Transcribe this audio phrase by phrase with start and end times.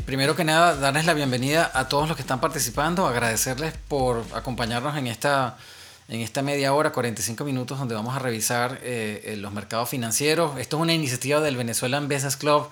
[0.00, 4.96] primero que nada, darles la bienvenida a todos los que están participando, agradecerles por acompañarnos
[4.96, 5.58] en esta,
[6.08, 10.58] en esta media hora, 45 minutos, donde vamos a revisar eh, eh, los mercados financieros.
[10.58, 12.68] Esto es una iniciativa del Venezuelan Business Club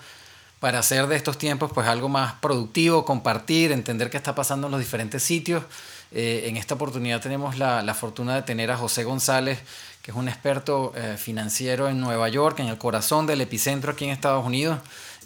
[0.59, 4.71] para hacer de estos tiempos pues algo más productivo, compartir, entender qué está pasando en
[4.71, 5.63] los diferentes sitios.
[6.11, 9.59] Eh, en esta oportunidad tenemos la, la, fortuna de tener a José González,
[10.01, 14.09] que es un experto financiero en Nueva York, en el corazón del epicentro aquí en
[14.09, 14.79] Estados Unidos.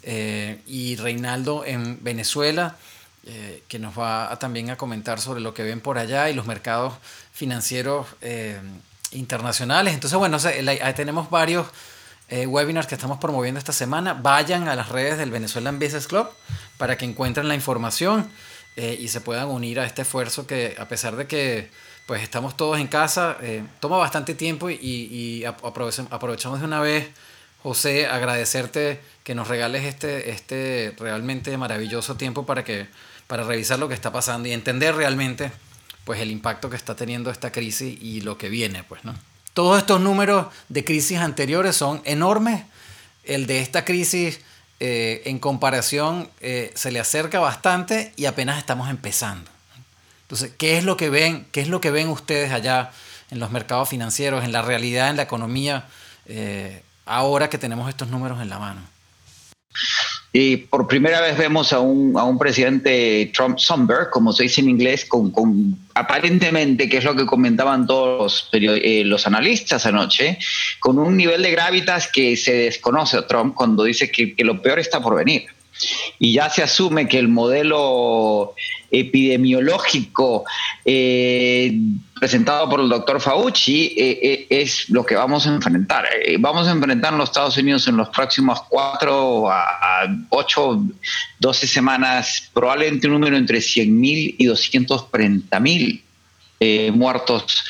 [0.08, 2.76] Eh, y Reinaldo en Venezuela,
[3.26, 6.46] eh, que nos va también a comentar sobre lo que ven por allá y los
[6.46, 6.94] mercados
[7.34, 8.62] financieros eh,
[9.14, 9.96] internacionales.
[9.96, 11.66] Entonces, bueno, ahí tenemos varios
[12.30, 14.14] webinars que estamos promoviendo esta semana.
[14.14, 16.28] Vayan a las redes del Venezuelan Business Club
[16.78, 18.30] para que encuentren la información
[18.76, 21.70] y se puedan unir a este esfuerzo que a pesar de que
[22.08, 23.38] pues estamos todos en casa,
[23.80, 27.10] toma bastante tiempo y aprovechamos de una vez,
[27.66, 32.86] José, agradecerte que nos regales este, este realmente maravilloso tiempo para, que,
[33.26, 35.52] para revisar lo que está pasando y entender realmente
[36.04, 38.84] pues, el impacto que está teniendo esta crisis y lo que viene.
[38.84, 39.16] Pues, ¿no?
[39.56, 42.62] Todos estos números de crisis anteriores son enormes.
[43.24, 44.42] El de esta crisis,
[44.80, 49.50] eh, en comparación, eh, se le acerca bastante y apenas estamos empezando.
[50.22, 51.48] Entonces, ¿qué es lo que ven?
[51.52, 52.92] ¿Qué es lo que ven ustedes allá
[53.32, 55.88] en los mercados financieros, en la realidad, en la economía,
[56.28, 58.82] eh, ahora que tenemos estos números en la mano?
[60.38, 64.60] Y por primera vez vemos a un, a un presidente Trump Somber, como se dice
[64.60, 69.86] en inglés, con, con aparentemente, que es lo que comentaban todos los, eh, los analistas
[69.86, 70.38] anoche,
[70.82, 74.62] con un nivel de gravitas que se desconoce a Trump cuando dice que, que lo
[74.62, 75.46] peor está por venir.
[76.20, 78.56] Y ya se asume que el modelo
[78.92, 80.44] epidemiológico
[80.84, 81.78] eh,
[82.20, 86.08] presentado por el doctor Fauci eh, eh, es lo que vamos a enfrentar.
[86.40, 90.82] vamos a enfrentar en los Estados Unidos en los próximos cuatro a, ocho,
[91.40, 96.02] doce semanas probablemente un número entre 100 mil y 240 mil
[96.94, 97.64] muertos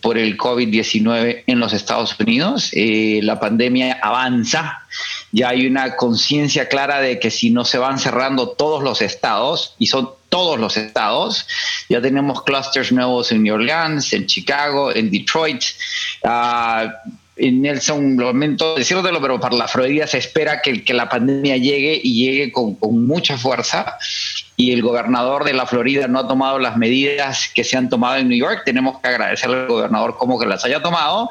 [0.00, 2.70] por el COVID-19 en los Estados Unidos.
[2.74, 4.82] la pandemia avanza,
[5.32, 9.74] ya hay una conciencia clara de que si no se van cerrando todos los estados,
[9.78, 11.46] y son todos los estados.
[11.90, 15.62] Ya tenemos clusters nuevos en New Orleans, en Chicago, en Detroit.
[16.24, 16.88] Uh,
[17.36, 22.00] en Nelson, lamento decirlo, pero para la Florida se espera que, que la pandemia llegue
[22.02, 23.96] y llegue con, mucha fuerza.
[24.56, 28.16] Y el gobernador de la Florida no ha tomado las medidas que se han tomado
[28.16, 28.62] en New York.
[28.64, 31.30] Tenemos que agradecerle al gobernador como que las haya tomado.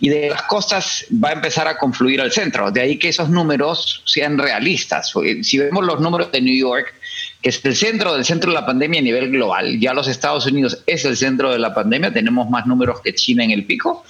[0.00, 2.70] Y de las costas va a empezar a confluir al centro.
[2.70, 5.12] De ahí que esos números sean realistas.
[5.42, 6.94] Si vemos los números de New York,
[7.42, 9.78] que es el centro del centro de la pandemia a nivel global.
[9.80, 13.44] Ya los Estados Unidos es el centro de la pandemia, tenemos más números que China
[13.44, 14.04] en el pico.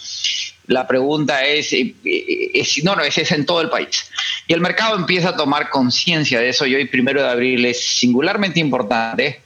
[0.67, 4.11] La pregunta es, eh, eh, no, no, ese es en todo el país.
[4.47, 7.85] Y el mercado empieza a tomar conciencia de eso y hoy, primero de abril, es
[7.99, 9.41] singularmente importante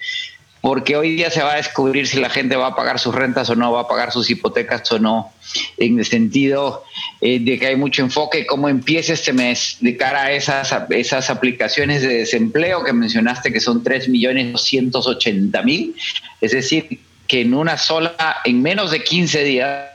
[0.66, 3.48] porque hoy día se va a descubrir si la gente va a pagar sus rentas
[3.50, 5.32] o no, va a pagar sus hipotecas o no,
[5.76, 6.82] en el sentido
[7.20, 11.30] eh, de que hay mucho enfoque, cómo empieza este mes de cara a esas, esas
[11.30, 15.94] aplicaciones de desempleo que mencionaste, que son 3.280.000,
[16.40, 16.98] es decir,
[17.28, 19.86] que en una sola, en menos de 15 días,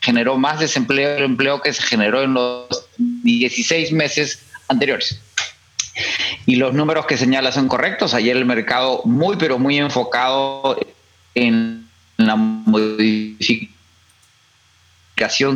[0.00, 2.66] generó más desempleo del empleo que se generó en los
[2.98, 5.20] 16 meses anteriores
[6.48, 8.14] y los números que señala son correctos.
[8.14, 10.80] Ayer el mercado muy, pero muy enfocado
[11.34, 11.86] en
[12.16, 13.68] la modificación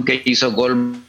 [0.04, 1.02] que hizo Goldman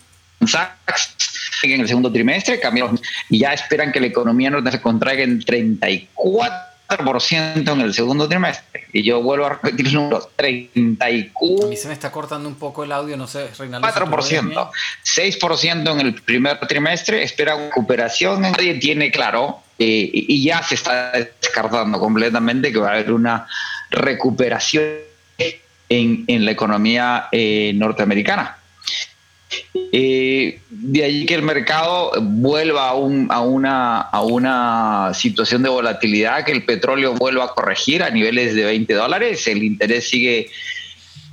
[0.48, 1.18] Sachs
[1.64, 2.98] en el segundo trimestre, cambiaron
[3.30, 8.86] y ya esperan que la economía no se contraiga en 34 en el segundo trimestre.
[8.94, 11.66] Y yo vuelvo a repetir el número, 34.
[11.66, 13.88] A mí se me está cortando un poco el audio, no sé, Reinaldo.
[13.88, 14.70] 4%,
[15.04, 21.12] 6% en el primer trimestre, espera recuperación, nadie tiene claro, eh, y ya se está
[21.12, 23.48] descartando completamente que va a haber una
[23.90, 24.84] recuperación
[25.90, 28.58] en, en la economía eh, norteamericana.
[29.92, 36.52] Eh, de allí que el mercado vuelva a, una, a una situación de volatilidad, que
[36.52, 40.50] el petróleo vuelva a corregir a niveles de 20 dólares, el interés sigue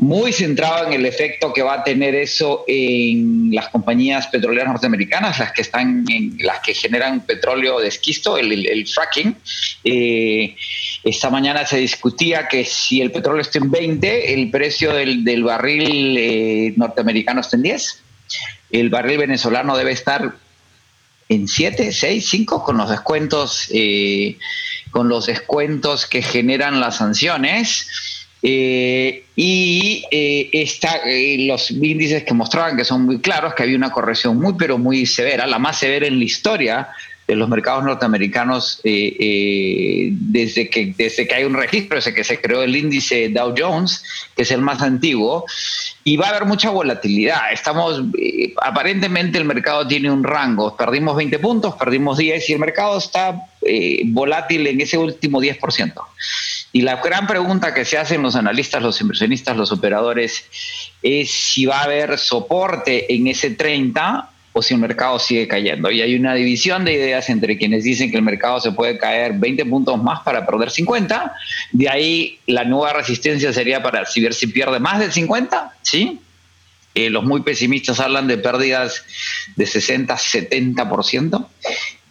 [0.00, 5.38] muy centrado en el efecto que va a tener eso en las compañías petroleras norteamericanas,
[5.38, 9.36] las que están en, las que generan petróleo de esquisto, el, fracking.
[9.84, 10.56] Eh,
[11.04, 16.16] esta mañana se discutía que si el petróleo está en 20, el precio del, barril
[16.18, 18.02] eh, norteamericano está en 10
[18.70, 20.34] el barril venezolano debe estar
[21.28, 24.36] en 7, 6, 5 con los descuentos, eh,
[24.90, 27.88] con los descuentos que generan las sanciones.
[28.42, 34.38] Eh, y eh, los índices que mostraban que son muy claros, que había una corrección
[34.38, 36.88] muy, pero muy severa, la más severa en la historia
[37.30, 42.24] de los mercados norteamericanos eh, eh, desde, que, desde que hay un registro, desde que
[42.24, 44.02] se creó el índice Dow Jones,
[44.34, 45.44] que es el más antiguo,
[46.02, 47.52] y va a haber mucha volatilidad.
[47.52, 52.58] Estamos, eh, aparentemente el mercado tiene un rango, perdimos 20 puntos, perdimos 10 y el
[52.58, 53.46] mercado está
[54.06, 56.02] volátil en ese último 10%.
[56.72, 60.44] Y la gran pregunta que se hacen los analistas, los inversionistas, los operadores,
[61.00, 65.90] es si va a haber soporte en ese 30 o si el mercado sigue cayendo.
[65.90, 69.34] Y hay una división de ideas entre quienes dicen que el mercado se puede caer
[69.34, 71.34] 20 puntos más para perder 50.
[71.72, 76.20] De ahí la nueva resistencia sería para si ver si pierde más del 50, ¿sí?
[76.92, 79.04] Eh, los muy pesimistas hablan de pérdidas
[79.54, 81.46] de 60, 70%.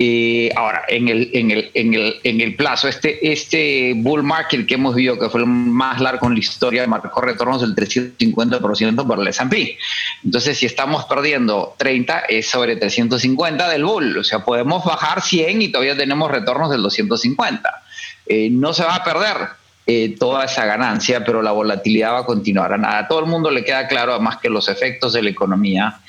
[0.01, 4.65] Eh, ahora, en el, en, el, en, el, en el plazo, este, este bull market
[4.65, 9.05] que hemos visto, que fue el más largo en la historia, marcó retornos del 350%
[9.05, 9.77] por el S&P.
[10.23, 14.17] Entonces, si estamos perdiendo 30, es sobre 350 del bull.
[14.17, 17.83] O sea, podemos bajar 100 y todavía tenemos retornos del 250.
[18.27, 19.58] Eh, no se va a perder
[19.91, 22.71] eh, toda esa ganancia, pero la volatilidad va a continuar.
[22.73, 25.99] A a todo el mundo le queda claro, además, que los efectos de la economía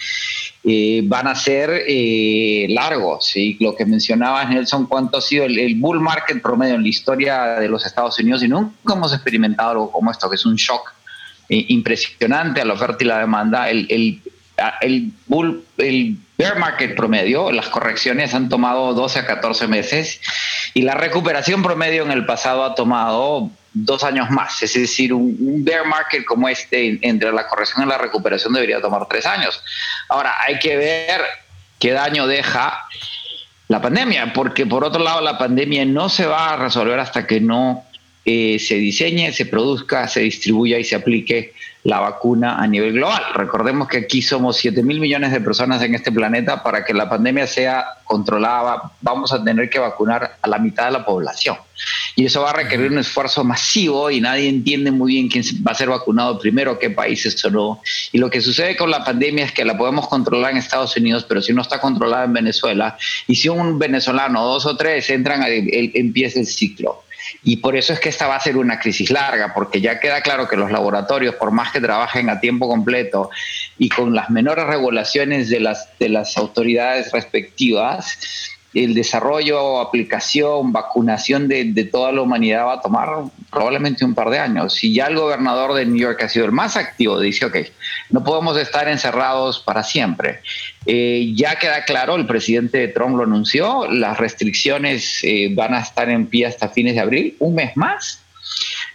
[0.63, 3.29] eh, van a ser eh, largos.
[3.29, 3.57] ¿sí?
[3.59, 7.71] Lo que mencionaba Nelson, cuánto ha sido el, bull market promedio en la historia de
[7.71, 10.93] los Estados Unidos y nunca hemos experimentado algo como esto, que es un shock
[11.49, 13.71] impresionante a la oferta y la demanda.
[13.71, 14.21] El, el,
[14.83, 20.21] el, bull, el bear market promedio, las correcciones han tomado 12 a 14 meses
[20.75, 24.63] y la recuperación promedio en el pasado ha tomado dos años más.
[24.63, 29.07] Es decir, un, bear market como este, entre la corrección y la recuperación, debería tomar
[29.09, 29.63] tres años.
[30.09, 31.23] Ahora, hay que ver
[31.79, 32.85] qué daño deja
[33.69, 37.41] la pandemia, porque por otro lado, la pandemia no se va a resolver hasta que
[37.41, 37.85] no
[38.31, 43.23] eh, se diseñe, se produzca, se distribuya y se aplique la vacuna a nivel global.
[43.35, 46.63] Recordemos que aquí somos 7 mil millones de personas en este planeta.
[46.63, 50.93] Para que la pandemia sea controlada, vamos a tener que vacunar a la mitad de
[50.93, 51.57] la población.
[52.15, 55.73] Y eso va a requerir un esfuerzo masivo y nadie entiende muy bien quién va
[55.73, 57.83] a ser vacunado primero, qué países o no.
[58.13, 61.25] Y lo que sucede con la pandemia es que la podemos controlar en Estados Unidos,
[61.27, 65.43] pero si no está controlada en Venezuela, y si un venezolano, dos o tres, entran,
[65.47, 67.05] empieza el ciclo.
[67.43, 70.21] Y por eso es que esta va a ser una crisis larga, porque ya queda
[70.21, 73.31] claro que los laboratorios, por más que trabajen a tiempo completo
[73.79, 78.19] y con las menores regulaciones de las, de las autoridades respectivas,
[78.73, 83.09] el desarrollo, aplicación, vacunación de, toda la humanidad va a tomar
[83.51, 84.75] probablemente un par de años.
[84.75, 87.57] Si ya el gobernador de New York ha sido el más activo, dice, ok,
[88.11, 90.41] no podemos estar encerrados para siempre.
[90.87, 96.09] Eh, ya queda claro, el presidente Trump lo anunció, las restricciones eh, van a estar
[96.09, 98.23] en pie hasta fines de abril, un mes más.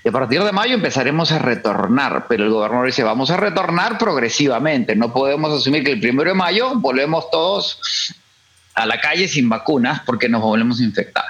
[0.06, 3.98] Y a partir de mayo empezaremos a retornar, pero el gobernador dice, vamos a retornar
[3.98, 7.80] progresivamente, no podemos asumir que el primero de mayo volvemos todos
[8.76, 11.24] a la calle sin vacunas porque nos volvemos a infectar.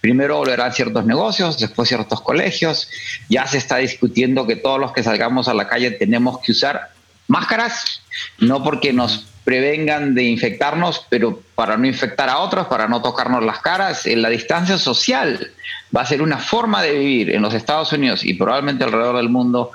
[0.00, 2.88] Primero volverán ciertos negocios, después ciertos colegios.
[3.28, 6.90] Ya se está discutiendo que todos los que salgamos a la calle tenemos que usar
[7.26, 8.02] máscaras,
[8.38, 13.42] no porque nos prevengan de infectarnos, pero para no infectar a otros, para no tocarnos
[13.42, 14.06] las caras.
[14.06, 15.50] En la distancia social
[15.96, 19.30] va a ser una forma de vivir en los Estados Unidos y probablemente alrededor del
[19.30, 19.72] mundo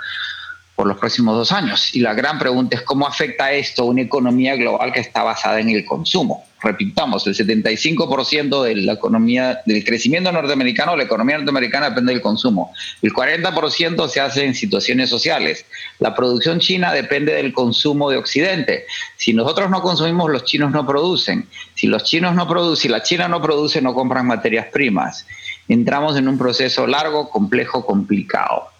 [0.75, 1.95] por los próximos dos años.
[1.95, 5.59] Y la gran pregunta es cómo afecta esto a una economía global que está basada
[5.59, 6.45] en el consumo.
[6.61, 12.73] Repitamos, el 75% de la economía, del crecimiento norteamericano, la economía norteamericana depende del consumo.
[13.01, 15.65] El 40% se hace en situaciones sociales.
[15.99, 18.85] La producción china depende del consumo de Occidente.
[19.15, 21.47] Si nosotros no consumimos, los chinos no producen.
[21.75, 25.27] Si los chinos no producen, si la China no produce, no compran materias primas.
[25.67, 28.74] Entramos en un proceso largo, complejo, complicado.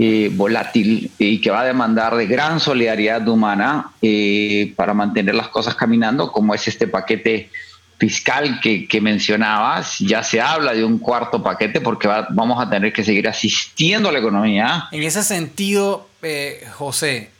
[0.00, 5.48] Eh, volátil y que va a demandar de gran solidaridad humana eh, para mantener las
[5.48, 7.50] cosas caminando, como es este paquete
[7.98, 9.98] fiscal que, mencionabas.
[9.98, 14.12] Ya se habla de un cuarto paquete porque vamos a tener que seguir asistiendo a
[14.12, 14.86] la economía.
[14.92, 17.30] En ese sentido, eh, José,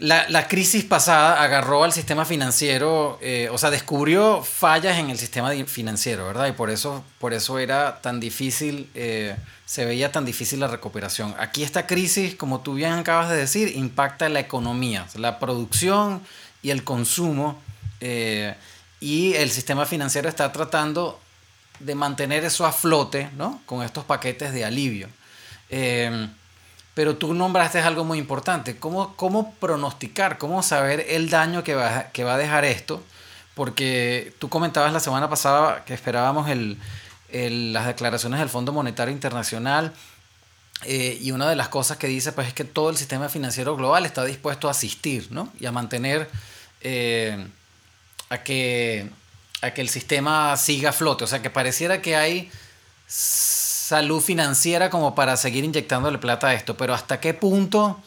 [0.00, 3.18] la, crisis pasada agarró al sistema financiero,
[3.50, 6.48] o sea, descubrió fallas en el sistema financiero, ¿verdad?
[6.48, 8.88] Y por eso, por eso era tan difícil
[9.68, 11.34] se veía tan difícil la recuperación.
[11.38, 16.22] Aquí esta crisis, como tú bien acabas de decir, impacta la economía, la producción
[16.62, 17.60] y el consumo.
[18.00, 18.54] Eh,
[18.98, 21.20] y el sistema financiero está tratando
[21.80, 23.60] de mantener eso a flote, ¿no?
[23.66, 25.10] Con estos paquetes de alivio.
[25.68, 26.28] Eh,
[26.98, 28.76] pero tú nombraste algo muy importante.
[28.76, 33.04] ¿Cómo, ¿Cómo pronosticar, cómo saber el daño que va, que va a dejar esto?
[33.54, 36.76] Porque tú comentabas la semana pasada que esperábamos el,
[37.72, 39.92] las declaraciones del Fondo Monetario Internacional.
[40.86, 43.76] Eh, y una de las cosas que dice pues, es que todo el sistema financiero
[43.76, 45.52] global está dispuesto a asistir ¿no?
[45.60, 46.28] y a mantener
[46.80, 47.46] eh,
[48.28, 49.08] a que,
[49.62, 51.22] a que el sistema siga a flote.
[51.22, 52.50] O sea, que pareciera que hay
[53.88, 56.76] salud financiera como para seguir inyectándole plata a esto.
[56.76, 57.98] Pero hasta qué punto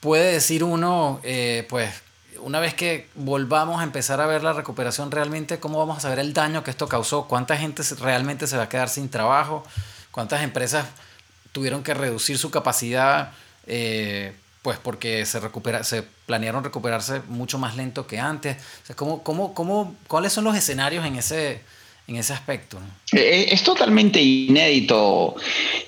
[0.00, 2.02] puede decir uno, eh, pues,
[2.40, 6.18] una vez que volvamos a empezar a ver la recuperación realmente, ¿cómo vamos a saber
[6.18, 7.28] el daño que esto causó?
[7.28, 9.62] ¿Cuánta gente realmente se va a quedar sin trabajo?
[10.10, 10.86] ¿Cuántas empresas
[11.52, 13.30] tuvieron que reducir su capacidad?
[13.68, 18.56] Eh, pues porque se, recupera, se planearon recuperarse mucho más lento que antes.
[18.96, 21.62] ¿cómo, cómo, cómo, ¿Cuáles son los escenarios en ese,
[22.10, 22.78] en ese aspecto?
[23.12, 25.36] Eh, es totalmente inédito,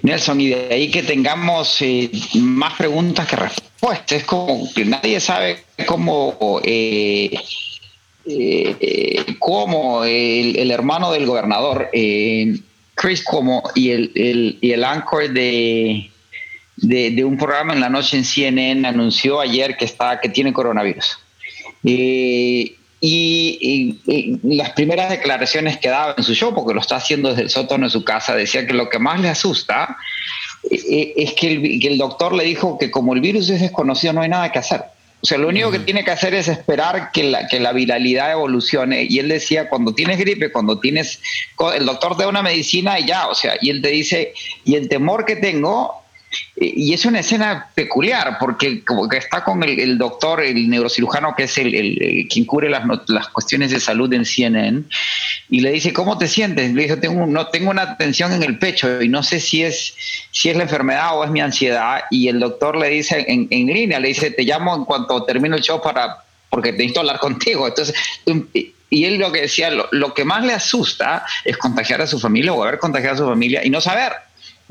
[0.03, 4.13] Nelson, y de ahí que tengamos eh, más preguntas que respuestas.
[4.13, 7.31] Es como que nadie sabe cómo, eh,
[8.25, 11.91] el, hermano del gobernador,
[12.95, 16.13] Chris Cuomo, y el, el, y el anchor de
[16.77, 21.19] de, un programa en la noche en CNN anunció ayer que, está, que tiene coronavirus.
[23.05, 23.99] Y,
[24.45, 27.87] las primeras declaraciones que daba en su show, porque lo está haciendo desde el sótano
[27.87, 29.97] de su casa, decía que lo que más le asusta
[30.71, 34.13] eh, es que el, que el doctor le dijo que como el virus es desconocido
[34.13, 34.85] no hay nada que hacer.
[35.21, 38.33] O sea, lo único que tiene que hacer es esperar que la, que la viralidad
[38.33, 39.07] evolucione.
[39.09, 41.21] Y él decía, cuando tienes gripe, cuando tienes,
[41.75, 44.33] el doctor te da una medicina y ya, o sea, y él te dice,
[44.65, 46.02] y el temor que tengo
[46.57, 51.45] y es una escena peculiar porque como que está con el, doctor, el neurocirujano que
[51.45, 54.85] es el, quien cubre las, las, cuestiones de salud en CNN
[55.51, 56.73] y le dice, ¿cómo te sientes?
[56.73, 59.95] Le dice, tengo, no, tengo una tensión en el pecho y no sé si es,
[60.31, 62.05] si es la enfermedad o es mi ansiedad.
[62.11, 65.57] Y el doctor le dice en, en línea, le dice, te llamo en cuanto termine
[65.57, 67.69] el show para, porque necesito hablar contigo.
[67.69, 67.95] Entonces,
[68.89, 72.19] y él lo que decía, lo, lo que más le asusta es contagiar a su
[72.19, 74.13] familia o haber contagiado a su familia y no saber.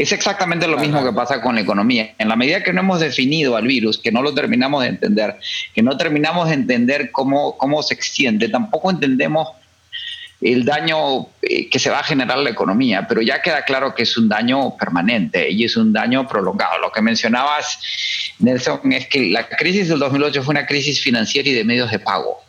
[0.02, 2.16] Es exactamente lo mismo que pasa con la economía.
[2.18, 5.38] En la medida que no hemos definido al virus, que no lo terminamos de entender,
[5.76, 9.50] que no terminamos de entender cómo, cómo se extiende, tampoco entendemos
[10.42, 14.02] el daño eh, que se va a generar la economía, pero ya queda claro que
[14.02, 16.80] es un daño permanente y es un daño prolongado.
[16.80, 17.78] Lo que mencionabas,
[18.40, 22.00] Nelson, es que la crisis del 2008 fue una crisis financiera y de medios de
[22.00, 22.40] pago.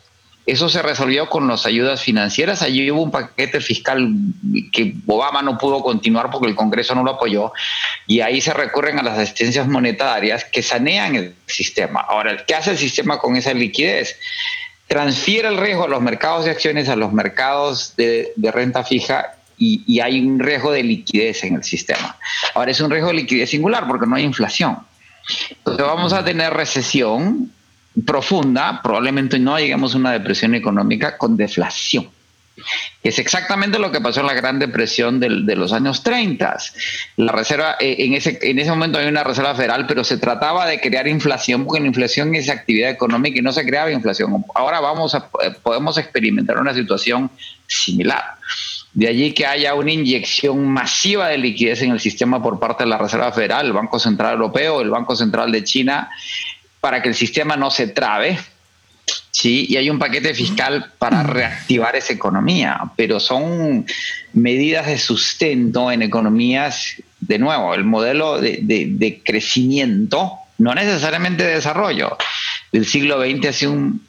[0.45, 2.61] Eso se resolvió con las ayudas financieras.
[2.61, 4.09] Allí hubo un paquete fiscal
[4.73, 7.53] que Obama no pudo continuar porque el Congreso no lo apoyó.
[8.07, 12.01] Y ahí se recurren a las asistencias monetarias que sanean el sistema.
[12.01, 14.19] Ahora, ¿qué hace el sistema con esa liquidez?
[14.87, 19.81] Transfiere el riesgo a los mercados de acciones, a los mercados de, renta fija y,
[19.87, 22.17] y, hay un riesgo de liquidez en el sistema.
[22.53, 24.79] Ahora es un riesgo de liquidez singular porque no hay inflación.
[25.59, 27.49] Entonces vamos a tener recesión
[28.05, 32.09] profunda, probablemente no lleguemos a una depresión económica con deflación.
[33.01, 36.57] Es exactamente lo que pasó en la Gran Depresión de, los años 30.
[37.17, 40.65] La reserva, eh, en, ese, en ese momento hay una reserva federal, pero se trataba
[40.67, 44.45] de crear inflación, porque la inflación es actividad económica y no se creaba inflación.
[44.53, 47.29] Ahora vamos a, eh, podemos experimentar una situación
[47.67, 48.23] similar.
[48.93, 52.91] De allí que haya una inyección masiva de liquidez en el sistema por parte de
[52.91, 56.11] la Reserva Federal, el Banco Central Europeo, el Banco Central de China,
[56.83, 58.37] para que el sistema no se trabe,
[59.31, 59.67] ¿sí?
[59.69, 63.85] Y hay un paquete fiscal para reactivar esa economía, pero son
[64.33, 72.17] medidas de sustento en economías, de nuevo, el modelo de, crecimiento, no necesariamente de desarrollo,
[72.73, 74.01] del siglo XX ha sido un,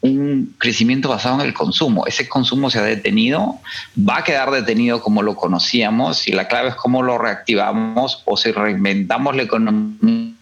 [0.00, 2.06] un crecimiento basado en el consumo.
[2.06, 3.58] Ese consumo se ha detenido,
[3.98, 8.36] va a quedar detenido como lo conocíamos y la clave es cómo lo reactivamos o
[8.36, 10.36] si reinventamos la economía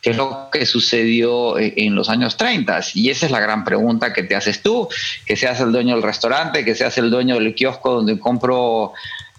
[0.00, 2.80] que es lo que sucedió eh, en los años 30.
[2.94, 4.88] Y esa es la gran pregunta que te haces tú,
[5.26, 8.92] que seas el dueño del restaurante, que seas el dueño del kiosco donde compro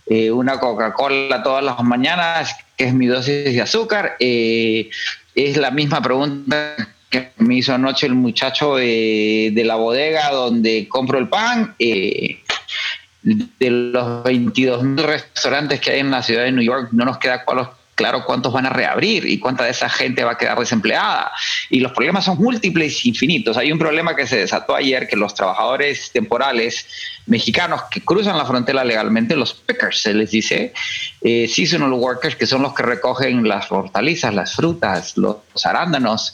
[0.06, 4.18] eh, una Coca-Cola todas las mañanas, que es mi dosis de azúcar.
[4.20, 4.90] Eh,
[5.36, 6.76] es la misma pregunta
[7.10, 11.76] que me hizo anoche el muchacho de la bodega donde compro el pan.
[11.80, 12.40] de
[13.70, 17.44] los 22 mil restaurantes que hay en la ciudad de New York, no nos queda
[17.44, 21.34] cuál claro cuántos van a reabrir y cuánta de esa gente va a quedar desempleada.
[21.70, 23.58] Y los problemas son múltiples e infinitos.
[23.58, 26.88] Hay un problema que se desató ayer, que los trabajadores temporales
[27.26, 30.74] mexicanos que cruzan la frontera legalmente, los pickers se les dice,
[31.20, 36.34] eh, seasonal workers, que son los que recogen las hortalizas, las frutas, los, arándanos,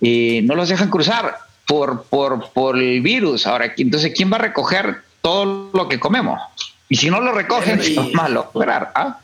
[0.00, 3.48] eh, no los dejan cruzar por, por, por el virus.
[3.48, 6.40] Ahora, entonces, ¿quién va a recoger todo lo que comemos?
[6.88, 8.92] Y si no lo recogen, es malo lograr.
[8.94, 9.18] ¿ah?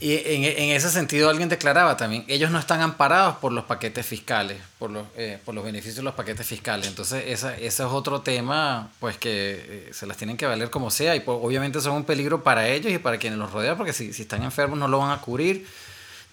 [0.00, 4.06] Y en, en, ese sentido alguien declaraba también, ellos no están amparados por los paquetes
[4.06, 6.86] fiscales, por los, eh, por los beneficios de los paquetes fiscales.
[6.86, 10.90] Entonces esa, ese es otro tema pues que eh, se las tienen que valer como
[10.90, 13.92] sea y pues, obviamente son un peligro para ellos y para quienes los rodean porque
[13.92, 15.66] si, si están enfermos no lo van a cubrir.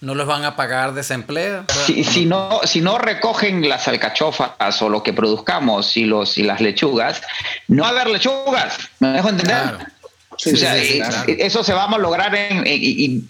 [0.00, 1.64] no los van a pagar desempleo.
[1.86, 6.42] Si, si, no, si no recogen las alcachofas o lo que produzcamos y, los, y
[6.42, 7.22] las lechugas,
[7.66, 8.78] no va a haber lechugas.
[9.00, 9.95] ¿Me dejo entender?
[10.44, 13.24] Eso se va a lograr en, y,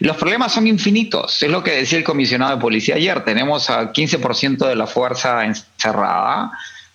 [0.00, 3.92] los problemas son infinitos, es lo que decía el comisionado de policía ayer, tenemos a
[3.92, 6.50] 15% de la fuerza encerrada,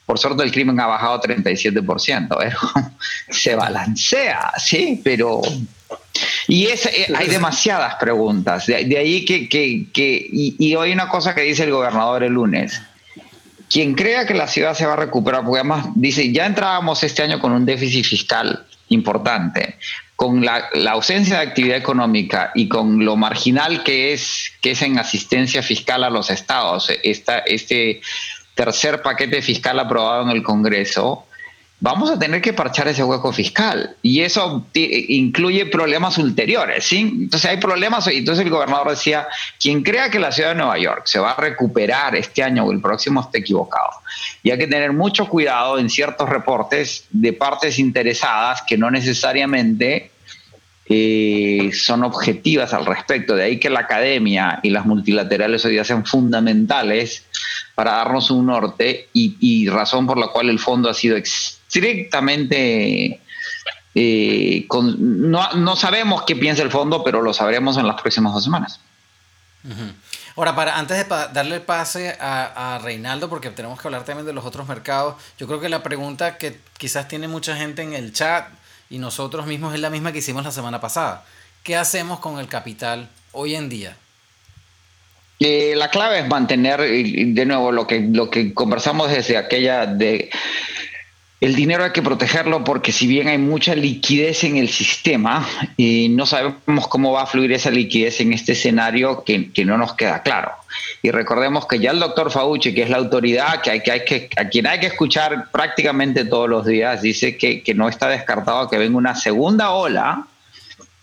[0.06, 2.54] por suerte el crimen ha bajado 37%, ¿eh?
[3.30, 5.42] se balancea, sí, pero...
[6.48, 9.48] Y es, eh, hay demasiadas preguntas, de, ahí que...
[9.48, 12.82] que, que y, y hoy una cosa que dice el gobernador el lunes,
[13.72, 17.24] quien crea que la ciudad se va a recuperar, porque además dice, ya entrábamos este
[17.24, 19.78] año con un déficit fiscal importante,
[20.18, 25.00] con la, ausencia de actividad económica y con lo marginal que es, que es en
[25.00, 28.02] asistencia fiscal a los estados, esta, este
[28.56, 31.26] tercer paquete fiscal aprobado en el Congreso,
[31.82, 33.96] vamos a tener que parchar ese hueco fiscal.
[34.02, 37.00] Y eso incluye problemas ulteriores, ¿sí?
[37.00, 39.28] Entonces hay problemas, y entonces el gobernador decía,
[39.60, 42.72] quien crea que la ciudad de Nueva York se va a recuperar este año o
[42.72, 43.90] el próximo está equivocado.
[44.44, 50.12] Y hay que tener mucho cuidado en ciertos reportes de partes interesadas que no necesariamente
[50.86, 53.36] eh, son objetivas al respecto.
[53.36, 57.26] De ahí que la academia y las multilaterales hoy día sean fundamentales
[57.74, 61.18] para darnos un norte y, y razón por la cual el fondo ha sido
[61.72, 63.20] estrictamente...
[63.94, 68.80] Eh, no, sabemos qué piensa el fondo, pero lo sabremos en las próximas dos semanas.
[70.36, 74.26] Ahora, para, antes de darle el pase a, a, Reinaldo, porque tenemos que hablar también
[74.26, 77.94] de los otros mercados, yo creo que la pregunta que quizás tiene mucha gente en
[77.94, 78.48] el chat
[78.90, 81.26] y nosotros mismos es la misma que hicimos la semana pasada.
[81.64, 83.98] ¿Qué hacemos con el capital hoy en día?
[85.40, 90.30] Eh, la clave es mantener, de nuevo, lo que, lo que conversamos desde aquella de
[91.42, 96.08] el dinero hay que protegerlo porque si bien hay mucha liquidez en el sistema, y
[96.10, 100.22] no sabemos cómo va a fluir esa liquidez en este escenario que, no nos queda
[100.22, 100.52] claro.
[101.02, 104.06] Y recordemos que ya el doctor Fauci, que es la autoridad que hay, que, hay
[104.06, 108.70] que, a quien hay que escuchar prácticamente todos los días, dice que, no está descartado
[108.70, 110.28] que venga una segunda ola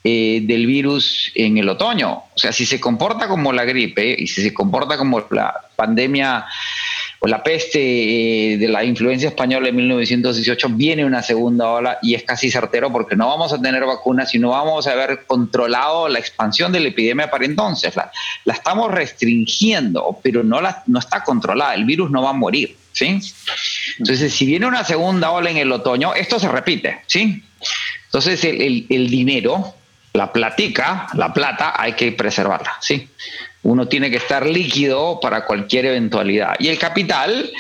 [0.05, 2.13] eh, del virus en el otoño.
[2.13, 6.47] O sea, si se comporta como la gripe y si se comporta como la pandemia
[7.23, 12.23] la peste eh, de la influencia española en 1918, viene una segunda ola y es
[12.23, 16.21] casi certero porque no vamos a tener vacunas y no vamos a haber controlado la
[16.21, 17.97] expansión de la epidemia para entonces.
[17.97, 18.13] La,
[18.45, 21.75] la estamos restringiendo, pero no, la, no está controlada.
[21.75, 22.77] El virus no va a morir.
[22.93, 23.21] ¿sí?
[23.99, 27.01] Entonces, si viene una segunda ola en el otoño, esto se repite.
[27.07, 27.43] ¿sí?
[28.05, 29.75] Entonces, el, el, el dinero,
[30.13, 32.77] la platica, la plata, hay que preservarla.
[32.81, 33.09] ¿sí?
[33.63, 36.55] Uno tiene que estar líquido para cualquier eventualidad.
[36.59, 37.51] Y el capital,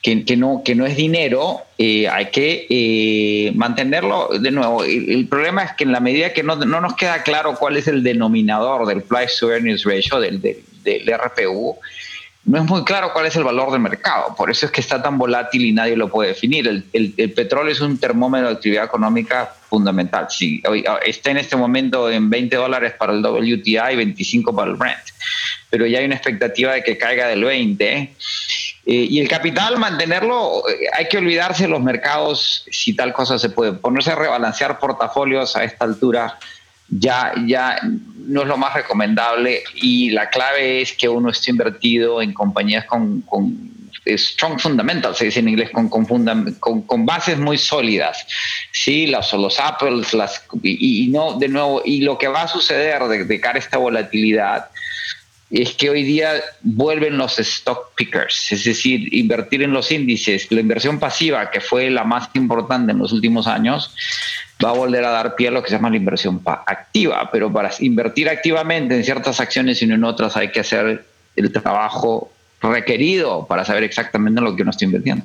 [0.00, 4.82] que, no, que no es dinero, eh, hay que eh, mantenerlo de nuevo.
[4.82, 8.02] El, problema es que en la medida que no, nos queda claro cuál es el
[8.02, 11.78] denominador del Price to Earnings Ratio, del, del, del RPU,
[12.44, 14.34] no es muy claro cuál es el valor de mercado.
[14.36, 16.84] Por eso es que está tan volátil y nadie lo puede definir.
[16.92, 20.26] El, petróleo es un termómetro de actividad económica fundamental.
[20.28, 24.70] Si ah, está en este momento en 20 dólares para el WTI y 25 para
[24.70, 25.00] el Brent,
[25.70, 27.86] pero ya hay una expectativa de que caiga del 20.
[27.94, 28.12] Eh,
[28.84, 33.48] y el capital, mantenerlo, eh, hay que olvidarse de los mercados si tal cosa se
[33.48, 33.72] puede.
[33.72, 36.38] Ponerse a rebalancear portafolios a esta altura
[36.90, 37.80] ya, ya
[38.26, 42.84] no es lo más recomendable y la clave es que uno esté invertido en compañías
[42.84, 43.24] con,
[44.06, 48.26] strong fundamentals, se dice en inglés, con, con, bases muy sólidas.
[48.72, 53.02] Sí, los, los Apples, las, y, no, de nuevo, y lo que va a suceder
[53.04, 54.66] de, de cara a esta volatilidad
[55.52, 60.60] es que hoy día vuelven los stock pickers, es decir, invertir en los índices, la
[60.60, 63.94] inversión pasiva, que fue la más importante en los últimos años,
[64.64, 67.52] va a volver a dar pie a lo que se llama la inversión activa, pero
[67.52, 71.04] para invertir activamente en ciertas acciones y no en otras hay que hacer
[71.36, 75.24] el trabajo requerido para saber exactamente lo que uno está invirtiendo.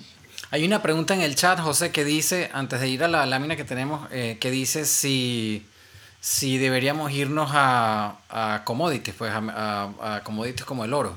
[0.50, 3.56] Hay una pregunta en el chat, José, que dice, antes de ir a la lámina
[3.56, 5.66] que tenemos, eh, que dice si
[6.20, 11.16] si deberíamos irnos a, a commodities, pues a, a, commodities como el oro.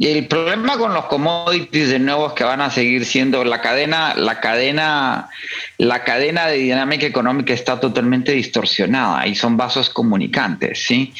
[0.00, 3.60] Y el problema con los commodities de nuevo es que van a seguir siendo la
[3.60, 5.28] cadena, la cadena,
[5.76, 11.12] la cadena de dinámica económica está totalmente distorsionada y son vasos comunicantes, ¿sí?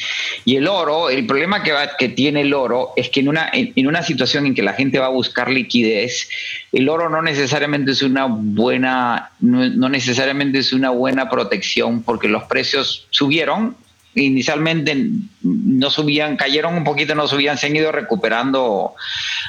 [0.45, 3.51] Y el oro, el problema que, va, que tiene el oro es que en una,
[3.53, 6.27] en una situación en que la gente va a buscar liquidez,
[6.71, 12.45] el oro no necesariamente es una buena, no, necesariamente es una buena protección porque los
[12.45, 13.75] precios subieron,
[14.15, 15.09] inicialmente
[15.41, 18.95] no subían, cayeron un poquito, no subían, se han ido recuperando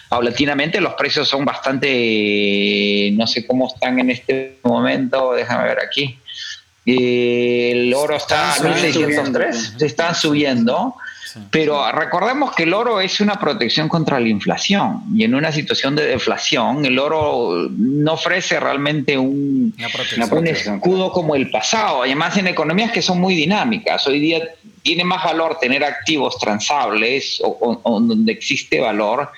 [0.09, 0.81] paulatinamente.
[0.81, 6.18] Los precios son bastante, no sé cómo están en este momento, déjame ver aquí.
[6.85, 10.96] El oro está a 1603, se están subiendo.
[11.51, 15.97] Pero recordemos que el oro es una protección contra la inflación y en una situación
[15.97, 19.75] de deflación el oro no ofrece realmente un,
[20.31, 22.03] un escudo como el pasado.
[22.03, 24.42] Además en economías que son muy dinámicas, hoy día
[24.83, 29.31] tiene más valor tener activos transables o, donde existe valor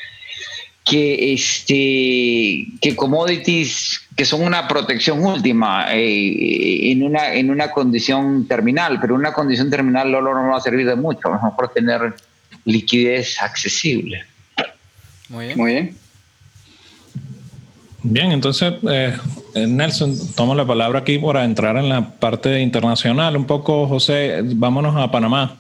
[0.85, 8.47] que, este, que commodities que son una protección última eh, en, una, en una condición
[8.47, 11.73] terminal, pero una condición terminal oro no va a servir de mucho, a lo mejor
[11.73, 12.15] tener
[12.65, 14.25] liquidez accesible.
[15.29, 15.59] Muy bien.
[15.59, 15.97] Muy bien.
[18.07, 19.17] Bien, entonces, eh,
[19.55, 23.35] Nelson, tomo la palabra aquí para entrar en la parte internacional.
[23.35, 25.57] Un poco, José, vámonos a Panamá.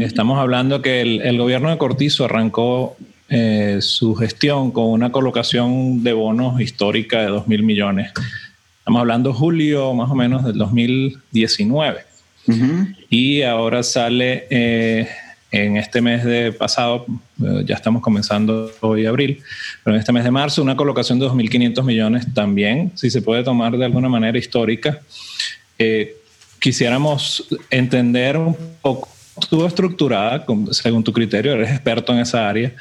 [0.00, 2.96] Estamos hablando que el, el, gobierno de Cortizo arrancó
[3.34, 8.12] eh, su gestión con una colocación de bonos histórica de 2 mil millones.
[8.78, 12.00] Estamos hablando julio más o menos del 2019.
[13.08, 15.08] Y ahora sale eh,
[15.52, 17.06] en este mes de pasado,
[17.42, 19.40] eh, ya estamos comenzando hoy abril,
[19.84, 23.44] pero en este mes de marzo una colocación de 2.500 millones también, si se puede
[23.44, 25.00] tomar de alguna manera histórica.
[25.78, 26.16] Eh,
[26.58, 29.08] quisiéramos entender un poco,
[29.40, 32.72] estuvo estructurada, según tu criterio, eres experto en esa área,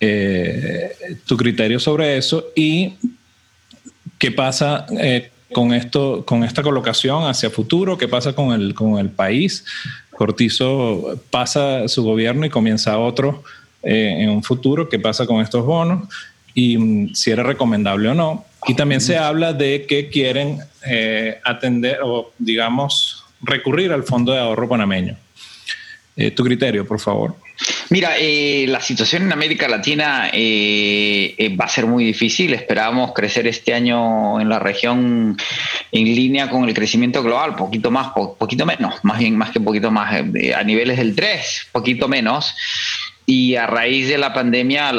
[0.00, 0.92] eh,
[1.26, 2.94] tu criterio sobre eso y
[4.18, 4.86] qué pasa
[5.52, 9.64] con esto, con esta colocación hacia futuro, qué pasa con el, con el país
[10.20, 13.42] Cortizo pasa su gobierno y comienza otro
[13.82, 14.86] eh, en un futuro.
[14.86, 16.10] ¿Qué pasa con estos bonos?
[16.52, 18.44] Y mm, si era recomendable o no.
[18.66, 24.40] Y también se habla de que quieren eh, atender o, digamos, recurrir al Fondo de
[24.40, 25.16] Ahorro Panameño.
[26.16, 27.36] Eh, tu criterio, por favor.
[27.90, 32.54] Mira, eh, la situación en América Latina eh, eh, va a ser muy difícil.
[32.54, 35.36] Esperamos crecer este año en la región
[35.90, 39.90] en línea con el crecimiento global, poquito más, poquito menos, más bien más que poquito
[39.90, 42.54] más, a niveles del 3, poquito menos.
[43.26, 44.92] Y a raíz de la pandemia,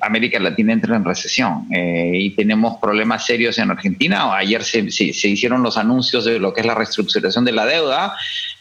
[0.00, 4.32] América Latina entra en recesión y tenemos problemas serios en Argentina.
[4.36, 8.14] Ayer se hicieron los anuncios de lo que es la reestructuración de la deuda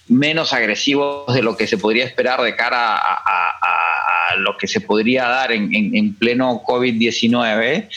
[0.08, 5.28] menos agresivos de lo que se podría esperar de cara a, lo que se podría
[5.28, 7.88] dar en, pleno COVID-19.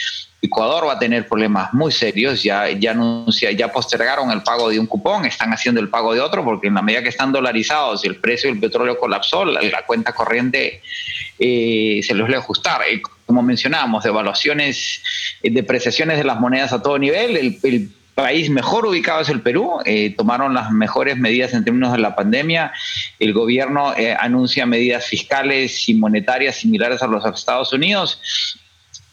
[0.43, 4.79] Ecuador va a tener problemas muy serios, ya, ya, anuncia, ya postergaron el pago de
[4.79, 8.05] un cupón, están haciendo el pago de otro, porque en la medida que están dolarizados
[8.05, 10.83] y el precio del petróleo colapsó, la, cuenta corriente
[11.39, 12.83] eh, se va a ajustar.
[13.25, 15.03] como mencionábamos, devaluaciones,
[15.43, 19.43] eh, depreciaciones de las monedas a todo nivel, el, el país mejor ubicado es el
[19.43, 19.79] Perú.
[19.85, 22.73] Eh, tomaron las mejores medidas en términos de la pandemia.
[23.21, 28.19] El gobierno eh, anuncia medidas fiscales y monetarias similares a los Estados Unidos.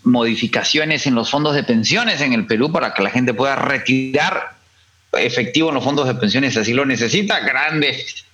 [0.04, 4.54] Modificaciones en los fondos de pensiones en el Perú para que la gente pueda retirar
[5.12, 7.42] efectivo en los fondos de pensiones si así lo necesita.
[7.42, 8.26] Grandes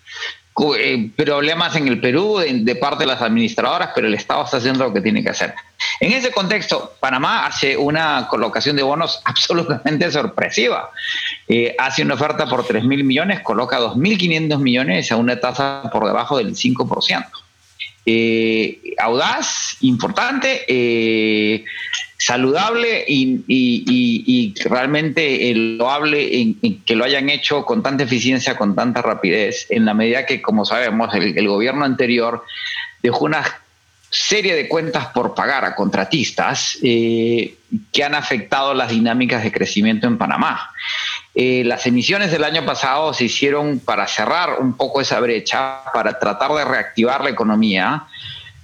[0.78, 4.84] eh, problemas en el Perú de, parte de las administradoras, pero el Estado está haciendo
[4.84, 5.54] lo que tiene que hacer.
[6.00, 10.90] En ese contexto, Panamá hace una colocación de bonos absolutamente sorpresiva.
[11.48, 16.06] Eh, hace una oferta por 3 mil millones, coloca 2.500 millones a una tasa por
[16.06, 17.26] debajo del 5%.
[18.12, 21.64] Eh, audaz, importante, eh,
[22.18, 29.68] saludable y, realmente loable en, que lo hayan hecho con tanta eficiencia, con tanta rapidez,
[29.70, 32.46] en la medida que, como sabemos, el, gobierno anterior
[33.04, 33.44] dejó una
[34.10, 37.58] serie de cuentas por pagar a contratistas eh,
[37.94, 40.72] que han afectado las dinámicas de crecimiento en Panamá.
[41.42, 46.20] Eh, las emisiones del año pasado se hicieron para cerrar un poco esa brecha, para
[46.20, 48.08] tratar de reactivar la economía.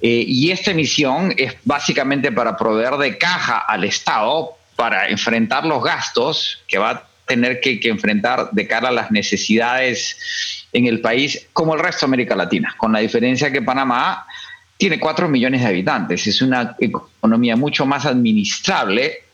[0.01, 5.81] Eh, y esta emisión es básicamente para proveer de caja al Estado para enfrentar los
[5.81, 11.47] gastos que va a tener que, enfrentar de cara a las necesidades en el país,
[11.53, 14.27] como el resto de América Latina, con la diferencia que Panamá
[14.75, 19.24] tiene 4 millones de habitantes, es una economía mucho más administrable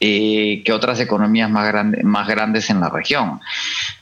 [0.00, 3.40] eh, que otras economías más, más grandes en la región.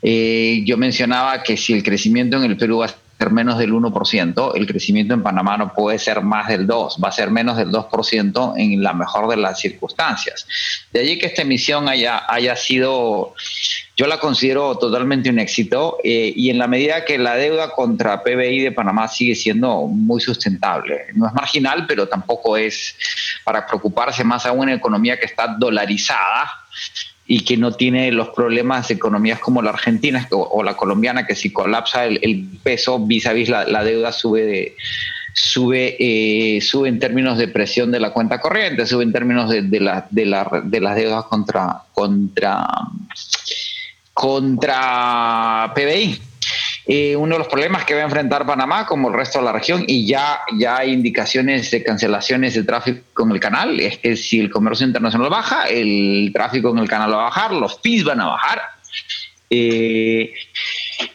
[0.00, 2.88] Eh, yo mencionaba que si el crecimiento en el Perú va a
[3.22, 7.08] ser menos del 1%, el crecimiento en Panamá no puede ser más del 2%, va
[7.08, 10.46] a ser menos del 2% en la mejor de las circunstancias.
[10.92, 13.34] De allí que esta emisión haya, haya sido
[13.96, 18.22] yo la considero totalmente un éxito eh, y en la medida que la deuda contra
[18.24, 21.06] PBI de Panamá sigue siendo muy sustentable.
[21.14, 22.96] No es marginal, pero tampoco es
[23.44, 26.50] para preocuparse más aún en una economía que está dolarizada
[27.26, 31.34] y que no tiene los problemas de economías como la argentina o, la colombiana, que
[31.34, 34.76] si colapsa el, peso vis a vis la, deuda sube de,
[35.32, 39.62] sube, eh, sube en términos de presión de la cuenta corriente, sube en términos de,
[39.62, 42.66] de, la, de, la, de las deudas contra, contra
[44.14, 46.31] contra PBI.
[46.86, 49.52] Eh, uno de los problemas que va a enfrentar Panamá, como el resto de la
[49.52, 54.16] región, y ya, ya hay indicaciones de cancelaciones de tráfico en el canal, es que
[54.16, 58.04] si el comercio internacional baja, el tráfico en el canal va a bajar, los fees
[58.04, 58.62] van a bajar.
[59.48, 60.32] Eh,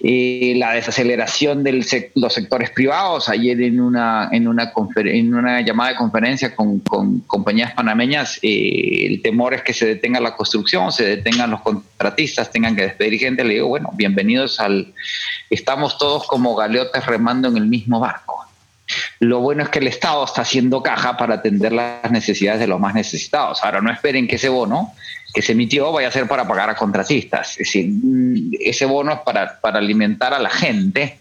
[0.01, 3.29] eh, la desaceleración de los sectores privados.
[3.29, 6.79] Ayer en una, en una, en una llamada de conferencia con,
[7.27, 12.51] compañías panameñas, eh, el temor es que se detenga la construcción, se detengan los contratistas,
[12.51, 13.43] tengan que despedir gente.
[13.43, 14.93] Le digo, bueno, bienvenidos al...
[15.49, 18.45] Estamos todos como galeotes remando en el mismo barco.
[19.19, 22.79] Lo bueno es que el Estado está haciendo caja para atender las necesidades de los
[22.79, 23.63] más necesitados.
[23.63, 24.93] Ahora, no esperen que ese bono
[25.33, 27.51] que se emitió vaya a ser para pagar a contratistas.
[27.51, 31.19] Es decir, mm, ese bono es para, para alimentar a la gente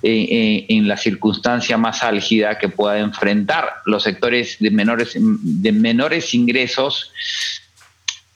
[0.00, 5.72] eh, eh, en la circunstancia más álgida que pueda enfrentar los sectores de menores, de
[5.72, 7.10] menores ingresos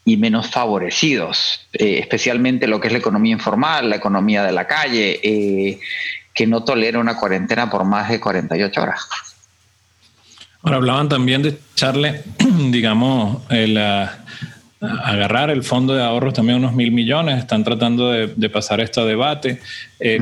[0.03, 4.67] y menos favorecidos, eh, especialmente lo que es la economía informal, la economía de la
[4.67, 5.79] calle,
[6.33, 9.07] que no tolera una cuarentena por más de 48 horas.
[10.63, 12.23] Ahora hablaban también de echarle,
[12.71, 13.77] digamos, el,
[15.03, 19.61] agarrar el fondo de ahorros también unos mil millones, están tratando de, pasar este debate.
[19.99, 20.19] Eh,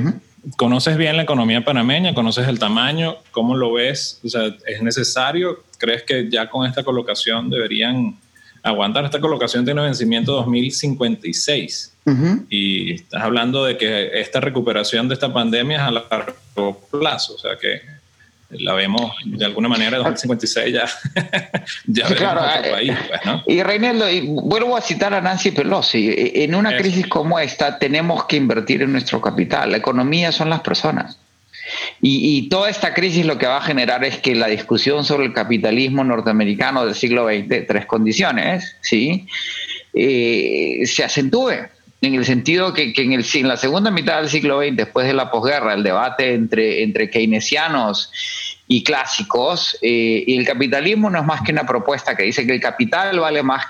[0.57, 2.13] ¿Conoces bien la economía panameña?
[2.13, 3.17] ¿Conoces el tamaño?
[3.31, 4.19] ¿Cómo lo ves?
[4.23, 5.63] O sea, ¿es necesario?
[5.77, 8.17] ¿Crees que ya con esta colocación deberían
[8.63, 9.05] aguantar?
[9.05, 11.93] Esta colocación tiene vencimiento 2056.
[12.49, 17.37] Y estás hablando de que esta recuperación de esta pandemia es a largo plazo, o
[17.37, 17.79] sea que
[18.59, 20.85] la vemos de alguna manera 2056 ya,
[21.85, 22.93] ya claro, eh, país.
[23.07, 23.43] Pues, ¿no?
[23.47, 24.05] Y Reinaldo,
[24.43, 28.81] vuelvo a citar a Nancy Pelosi, e, en una crisis como esta tenemos que invertir
[28.81, 31.17] en nuestro capital, la economía son las personas.
[32.01, 35.33] Y, toda esta crisis lo que va a generar es que la discusión sobre el
[35.33, 39.27] capitalismo norteamericano del siglo XX, tres condiciones, ¿sí?
[39.93, 41.51] Eh, se acentúe
[42.01, 45.13] en el sentido que, en, el, en, la segunda mitad del siglo XX, después de
[45.13, 48.11] la posguerra, el debate entre, entre keynesianos
[48.67, 52.53] y clásicos, eh, y el capitalismo no es más que una propuesta que dice que
[52.53, 53.65] el capital vale más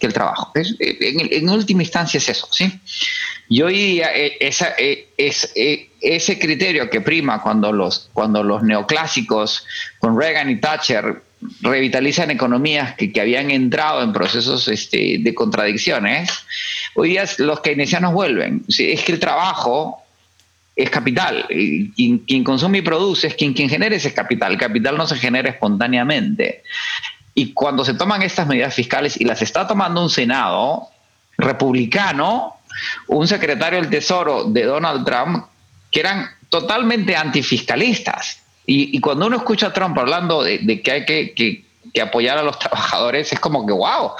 [0.00, 0.50] que el trabajo.
[0.54, 2.80] Es, en, última instancia es eso, ¿sí?
[3.48, 9.64] Y hoy eh, esa, eh, es, ese criterio que prima cuando los, cuando los neoclásicos
[10.00, 11.22] con Reagan y Thatcher
[11.60, 16.30] revitalizan economías que, que habían entrado en procesos este, de contradicciones,
[16.94, 18.64] hoy día los keynesianos vuelven.
[18.68, 20.02] Es que el trabajo
[20.74, 21.46] es capital.
[21.48, 24.52] Quien, quien, consume y produce es quien, quien genera ese capital.
[24.52, 26.62] El capital no se genera espontáneamente.
[27.34, 30.88] Y cuando se toman estas medidas fiscales y las está tomando un Senado
[31.36, 32.54] republicano,
[33.08, 35.44] un secretario del Tesoro de Donald Trump,
[35.90, 38.42] que eran totalmente antifiscalistas.
[38.66, 41.64] Y, cuando uno escucha a Trump hablando de, que hay que,
[42.02, 44.10] apoyar a los trabajadores, es como que, wow,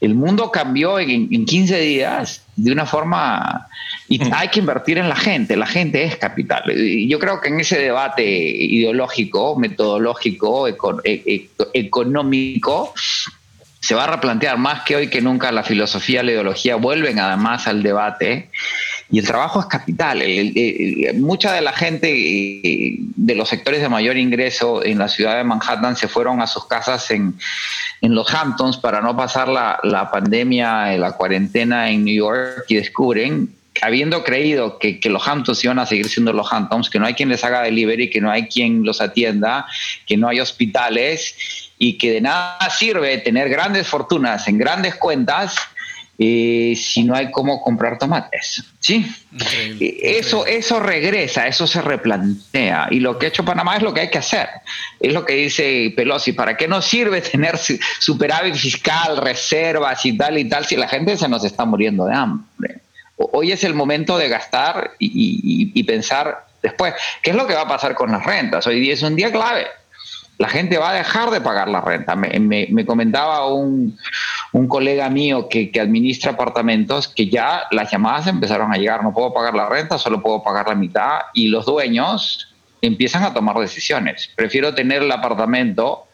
[0.00, 3.68] el mundo cambió en, en 15 días de una forma...
[4.08, 6.62] Y hay que invertir en la gente, la gente es capital.
[6.76, 10.72] Y yo creo que en ese debate ideológico, metodológico, e,
[11.04, 12.92] e, económico,
[13.80, 17.18] se va a replantear más que hoy que nunca la filosofía y la ideología vuelven
[17.18, 18.50] además al debate
[19.10, 20.22] y el trabajo es capital.
[21.16, 25.44] mucha de la gente eh, de los sectores de mayor ingreso en la ciudad de
[25.44, 27.34] Manhattan se fueron a sus casas en,
[28.00, 33.54] los Hamptons para no pasar la, la pandemia, la cuarentena en New York y descubren
[33.82, 37.14] habiendo creído que, que, los Hamptons iban a seguir siendo los Hamptons, que no hay
[37.14, 39.66] quien les haga delivery, que no hay quien los atienda,
[40.06, 45.56] que no hay hospitales y que de nada sirve tener grandes fortunas en grandes cuentas
[46.18, 48.64] eh, si no hay cómo comprar tomates.
[48.78, 49.04] ¿sí?
[49.80, 52.88] eso, eso regresa, eso se replantea.
[52.90, 54.48] Y lo que ha hecho Panamá es lo que hay que hacer.
[55.00, 56.32] Es lo que dice Pelosi.
[56.32, 61.16] ¿Para qué nos sirve tener superávit fiscal, reservas y tal y tal si la gente
[61.16, 62.80] se nos está muriendo de hambre?
[63.16, 67.62] Hoy es el momento de gastar y, y pensar después, ¿qué es lo que va
[67.62, 68.66] a pasar con las rentas?
[68.66, 69.66] Hoy día es un día clave
[70.38, 72.16] la gente va a dejar de pagar la renta.
[72.16, 73.96] Me, comentaba un,
[74.68, 79.54] colega mío que, administra apartamentos que ya las llamadas empezaron a llegar, no puedo pagar
[79.54, 84.30] la renta, solo puedo pagar la mitad y los dueños empiezan a tomar decisiones.
[84.36, 86.06] Prefiero tener el apartamento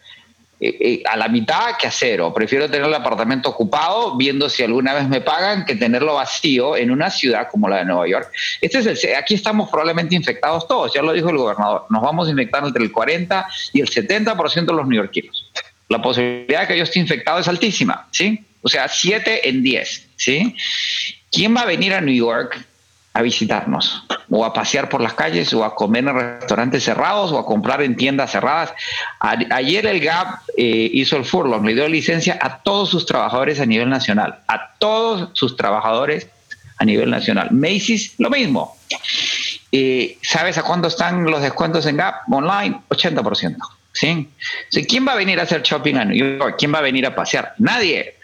[0.62, 2.34] eh, eh, a la mitad que a cero.
[2.34, 6.90] Prefiero tener el apartamento ocupado viendo si alguna vez me pagan que tenerlo vacío en
[6.90, 8.30] una ciudad como la de Nueva York.
[8.60, 11.86] Este es el, aquí estamos probablemente infectados todos, ya lo dijo el gobernador.
[11.88, 15.50] Nos vamos a infectar entre el 40 y el 70% de los neoyorquinos.
[15.88, 18.44] La posibilidad de que yo esté infectado es altísima, ¿sí?
[18.60, 20.54] O sea, 7 en 10, ¿sí?
[21.32, 22.66] ¿Quién va a venir a New York
[23.12, 27.38] a visitarnos o a pasear por las calles o a comer en restaurantes cerrados o
[27.38, 28.72] a comprar en tiendas cerradas.
[29.20, 33.66] ayer el GAP eh, hizo el furlong, le dio licencia a todos sus trabajadores a
[33.66, 36.28] nivel nacional, a todos sus trabajadores
[36.78, 37.48] a nivel nacional.
[37.50, 38.76] Macy's lo mismo.
[39.72, 42.80] Eh, ¿Sabes a cuánto están los descuentos en Gap online?
[42.88, 43.56] 80%.
[43.92, 44.28] ¿sí?
[44.88, 46.56] ¿Quién va a venir a hacer shopping a New York?
[46.58, 47.54] ¿Quién va a venir a pasear?
[47.58, 48.14] Nadie.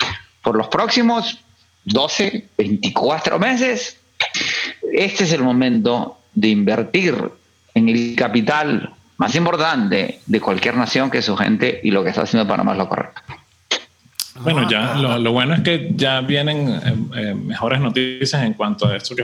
[0.43, 1.41] Por los próximos
[1.85, 3.99] 12, 24 meses,
[4.93, 7.15] este es el momento de invertir
[7.75, 12.11] en el capital más importante de cualquier nación que es su gente y lo que
[12.11, 13.23] está haciendo Panamá es lo correcto.
[14.41, 18.97] Bueno, ya lo, bueno es que ya vienen eh, eh, mejores noticias en cuanto a
[18.97, 19.15] esto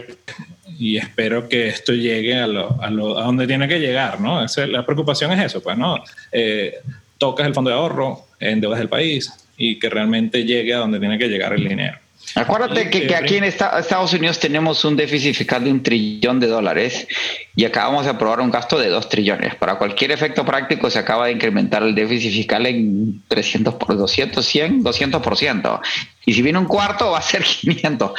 [0.78, 4.44] y espero que esto llegue a, lo, a, lo, a donde tiene que llegar, ¿no?
[4.68, 6.02] la preocupación es eso, pues, ¿no?
[6.30, 6.76] Eh,
[7.18, 10.98] tocas el fondo de ahorro en deudas del país y que realmente llegue a donde
[10.98, 11.98] tiene que llegar el dinero.
[12.34, 17.06] Acuérdate que, aquí en Estados Unidos tenemos un déficit fiscal de un trillón de dólares
[17.54, 19.54] y acabamos de aprobar un gasto de dos trillones.
[19.56, 24.44] Para cualquier efecto práctico se acaba de incrementar el déficit fiscal en 300 por 200,
[24.44, 25.80] 100, 200%.
[26.24, 28.12] Y si viene un cuarto va a ser 500.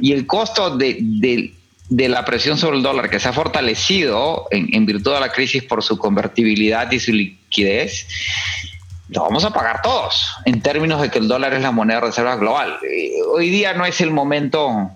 [0.00, 4.68] Y el costo de, de, la presión sobre el dólar que se ha fortalecido en,
[4.74, 8.06] en virtud de la crisis por su convertibilidad y su liquidez
[9.08, 12.06] lo vamos a pagar todos, en términos de que el dólar es la moneda de
[12.06, 12.78] reserva global.
[12.82, 14.90] Eh, hoy día no es el momento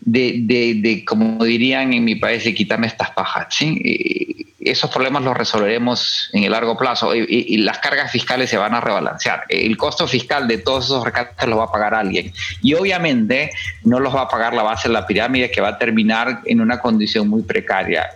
[0.00, 3.46] de, de, como dirían en mi país, de quitarme estas pajas.
[3.50, 3.80] ¿sí?
[3.84, 8.74] Eh, esos problemas los resolveremos en el largo plazo y, las cargas fiscales se van
[8.74, 9.44] a rebalancear.
[9.48, 12.32] El costo fiscal de todos esos recates lo va a pagar alguien.
[12.62, 13.50] Y obviamente
[13.84, 16.60] no los va a pagar la base de la pirámide que va a terminar en
[16.60, 18.10] una condición muy precaria.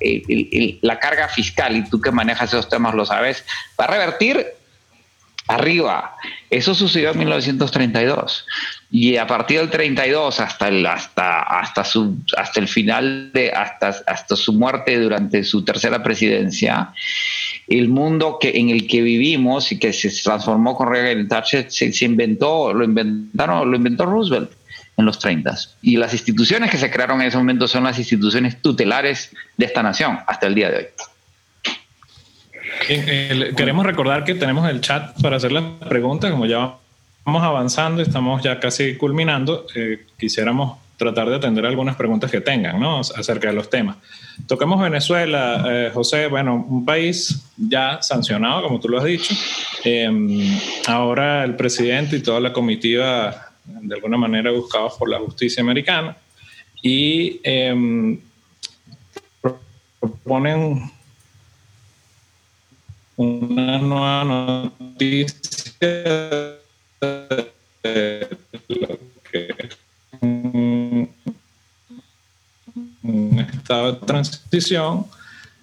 [0.82, 3.44] la carga fiscal, y tú que manejas esos temas lo sabes,
[3.78, 4.46] va a revertir
[5.48, 6.16] arriba.
[6.50, 8.46] Eso sucedió en 1932
[8.90, 13.94] y a partir del 32 hasta el hasta hasta su hasta el final de hasta
[14.06, 16.92] hasta su muerte durante su tercera presidencia
[17.66, 21.92] el mundo que en el que vivimos y que se transformó con Reagan Thatcher se,
[21.92, 24.52] se inventó lo inventaron lo inventó Roosevelt
[24.96, 28.62] en los 30 y las instituciones que se crearon en ese momento son las instituciones
[28.62, 30.86] tutelares de esta nación hasta el día de hoy
[32.86, 36.74] queremos recordar que tenemos el chat para hacer las preguntas, como ya
[37.24, 42.80] vamos avanzando, estamos ya casi culminando, eh, quisiéramos tratar de atender algunas preguntas que tengan
[42.80, 43.00] ¿no?
[43.00, 43.96] acerca de los temas.
[44.46, 49.34] Toquemos Venezuela, eh, José, bueno, un país ya sancionado, como tú lo has dicho.
[49.84, 55.62] Em, ahora el presidente y toda la comitiva, de alguna manera, buscados por la justicia
[55.62, 56.16] americana
[56.82, 58.18] y em,
[60.00, 60.90] proponen
[63.16, 65.88] una nueva noticia
[67.82, 68.28] de
[68.68, 68.98] lo
[69.30, 69.78] que es
[70.20, 71.08] un,
[73.52, 75.06] estado de transición,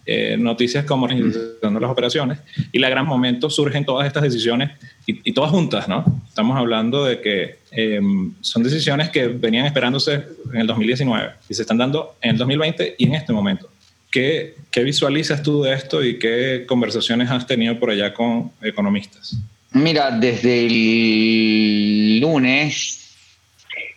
[0.06, 2.40] eh, noticias como de las operaciones,
[2.72, 4.72] y la gran momento surgen todas estas decisiones
[5.06, 6.04] y, todas juntas, ¿no?
[6.28, 11.62] Estamos hablando de que em, son decisiones que venían esperándose en el 2019 y se
[11.62, 13.73] están dando en el 2020 y en este momento.
[14.14, 19.36] ¿Qué, visualizas tú de esto y qué conversaciones has tenido por allá con economistas?
[19.72, 23.16] Mira, desde el lunes,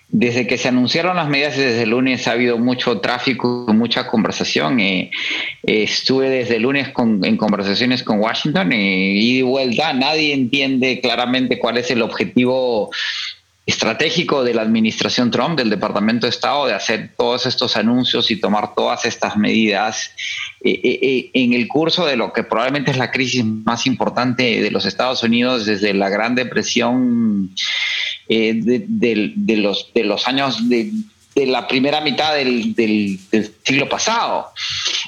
[0.08, 4.80] desde que se anunciaron las medidas desde el lunes ha habido mucho tráfico, mucha conversación.
[4.80, 5.10] Eh,
[5.64, 9.92] estuve desde el lunes en conversaciones con Washington y de vuelta.
[9.92, 12.90] Nadie entiende claramente cuál es el objetivo
[13.66, 18.36] estratégico de la administración Trump, del Departamento de Estado, de hacer todos estos anuncios y
[18.36, 20.12] tomar todas estas medidas
[20.62, 24.62] eh, eh, eh, en el curso de lo que probablemente es la crisis más importante
[24.62, 27.56] de los Estados Unidos desde la Gran Depresión
[28.28, 30.92] de, los, de los años de,
[31.34, 33.18] la primera mitad del, del
[33.64, 34.52] siglo pasado.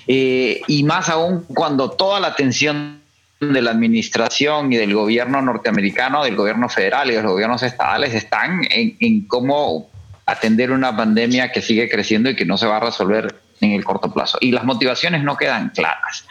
[0.06, 2.98] y más aún cuando toda la atención
[3.40, 8.14] de la administración y del gobierno norteamericano, del gobierno federal y de los gobiernos estatales
[8.14, 9.90] están en, cómo
[10.26, 13.84] atender una pandemia que sigue creciendo y que no se va a resolver en el
[13.84, 14.38] corto plazo.
[14.40, 16.26] Y las motivaciones no quedan claras.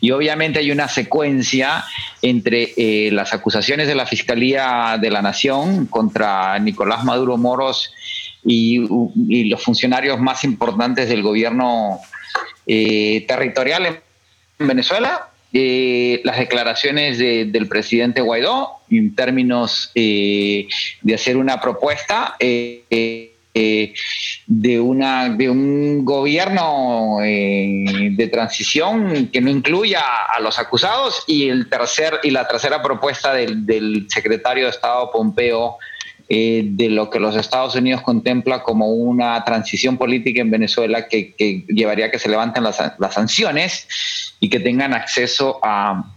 [0.00, 1.84] Y obviamente hay una secuencia
[2.22, 7.92] entre eh, las acusaciones de la Fiscalía de la Nación contra Nicolás Maduro Moros
[8.44, 8.78] y,
[9.48, 11.98] los funcionarios más importantes del gobierno
[12.66, 14.00] eh, territorial
[14.58, 20.66] en Venezuela eh, las declaraciones del presidente Guaidó en términos eh,
[21.02, 22.82] de hacer una propuesta eh,
[24.46, 31.70] de, una, de un gobierno de transición que no incluya a los acusados y, el
[31.70, 35.78] tercer, y la tercera propuesta del secretario de Estado Pompeo
[36.28, 41.34] eh, de lo que los Estados Unidos contempla como una transición política en Venezuela que,
[41.68, 42.76] llevaría a que se levanten las,
[43.10, 46.12] sanciones y que tengan acceso a,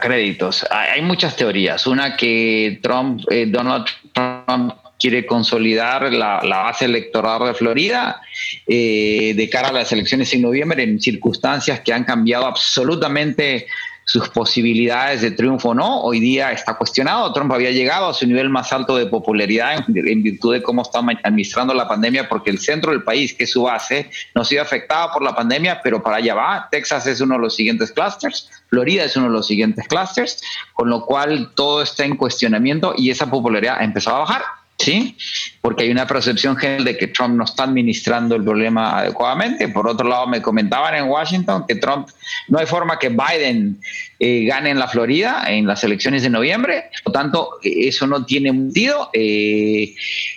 [0.00, 0.64] créditos.
[0.70, 1.86] Hay, muchas teorías.
[1.86, 8.20] Una que Trump, eh, Donald Trump quiere consolidar la, base electoral de Florida
[8.66, 13.66] eh, de cara a las elecciones en noviembre en circunstancias que han cambiado absolutamente
[14.04, 16.02] sus posibilidades de triunfo no.
[16.02, 17.32] Hoy día está cuestionado.
[17.32, 21.00] Trump había llegado a su nivel más alto de popularidad en, virtud de cómo está
[21.22, 24.62] administrando la pandemia, porque el centro del país, que es su base, no ha sido
[24.62, 26.68] afectado por la pandemia, pero para allá va.
[26.70, 30.42] Texas es uno de los siguientes clusters, Florida es uno de los siguientes clusters,
[30.74, 34.42] con lo cual todo está en cuestionamiento y esa popularidad ha empezado a bajar.
[34.78, 35.16] ¿Sí?
[35.60, 39.68] Porque hay una percepción general de que Trump no está administrando el problema adecuadamente.
[39.68, 42.08] Por otro lado, me comentaban en Washington que Trump,
[42.48, 43.80] no hay forma que Biden
[44.18, 48.24] eh, gane en la Florida en las elecciones de noviembre, por lo tanto, eso no
[48.24, 49.10] tiene sentido.
[49.12, 49.94] Eh,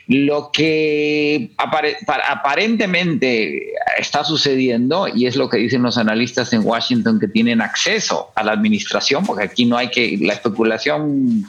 [0.07, 7.27] lo que aparentemente está sucediendo, y es lo que dicen los analistas en Washington que
[7.27, 11.45] tienen acceso a la administración, porque aquí no hay que, la especulación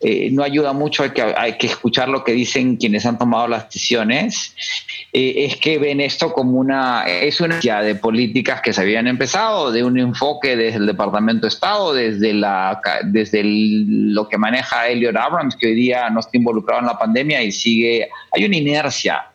[0.00, 3.48] eh, no ayuda mucho, hay que, hay que escuchar lo que dicen quienes han tomado
[3.48, 4.54] las decisiones,
[5.12, 9.72] eh, es que ven esto como una, es una de políticas que se habían empezado,
[9.72, 15.16] de un enfoque desde el Departamento de Estado, desde, la, desde lo que maneja Elliot
[15.16, 19.26] Abrams, que hoy día no está involucrado en la pandemia y sigue, hay una inercia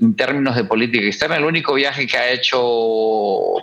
[0.00, 1.36] en términos de política externa.
[1.36, 2.58] El único viaje que ha hecho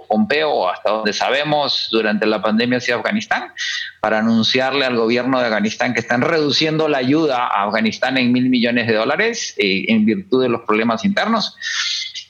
[0.07, 3.51] Pompeo, hasta donde sabemos, durante la pandemia ha sido Afganistán,
[3.99, 8.49] para anunciarle al gobierno de Afganistán que están reduciendo la ayuda a Afganistán en mil
[8.49, 11.55] millones de dólares eh, en virtud de los problemas internos.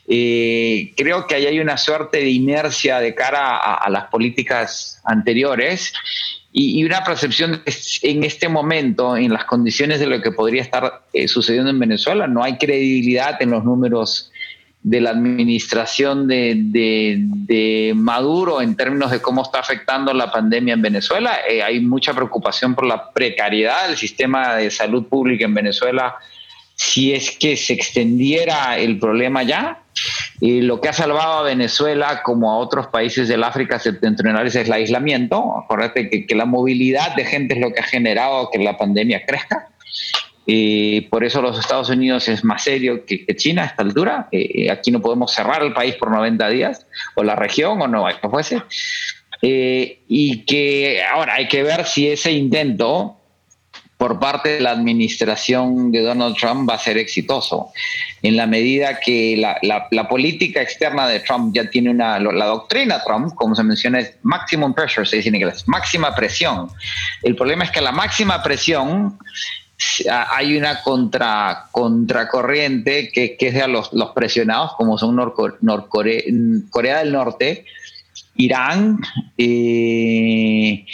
[0.08, 5.94] Eh, creo que ahí hay una suerte de inercia de cara a las políticas anteriores
[6.60, 7.62] y, una percepción
[8.02, 12.26] en este momento, en las condiciones de lo que podría estar eh, sucediendo en Venezuela,
[12.26, 14.32] no hay credibilidad en los números
[14.82, 20.82] de la administración de, de, Maduro en términos de cómo está afectando la pandemia en
[20.82, 21.38] Venezuela.
[21.48, 26.16] Eh, hay mucha preocupación por la precariedad del sistema de salud pública en Venezuela
[26.74, 29.84] si es que se extendiera el problema ya.
[30.40, 34.56] Y lo que ha salvado a Venezuela, como a otros países del África septentrional, es
[34.56, 35.58] el aislamiento.
[35.58, 39.70] Acuérdate que, la movilidad de gente es lo que ha generado que la pandemia crezca.
[40.46, 44.30] Y por eso los Estados Unidos es más serio que, China a esta altura.
[44.32, 46.86] Eh, aquí no podemos cerrar el país por 90 días,
[47.16, 48.62] o la región, o no, que fuese.
[49.42, 53.17] Eh, y que ahora hay que ver si ese intento
[53.98, 57.72] por parte de la administración de Donald Trump va a ser exitoso,
[58.22, 63.34] en la medida que la, política externa de Trump ya tiene una, la doctrina Trump,
[63.34, 66.70] como se menciona, es maximum pressure, se dice inglés, máxima presión.
[67.24, 69.18] El problema es que la máxima presión
[70.32, 75.18] hay una contra, contracorriente que, que es de los, los presionados, como son
[76.70, 77.66] Corea del Norte,
[78.38, 79.00] Irán,
[79.38, 80.86] eh,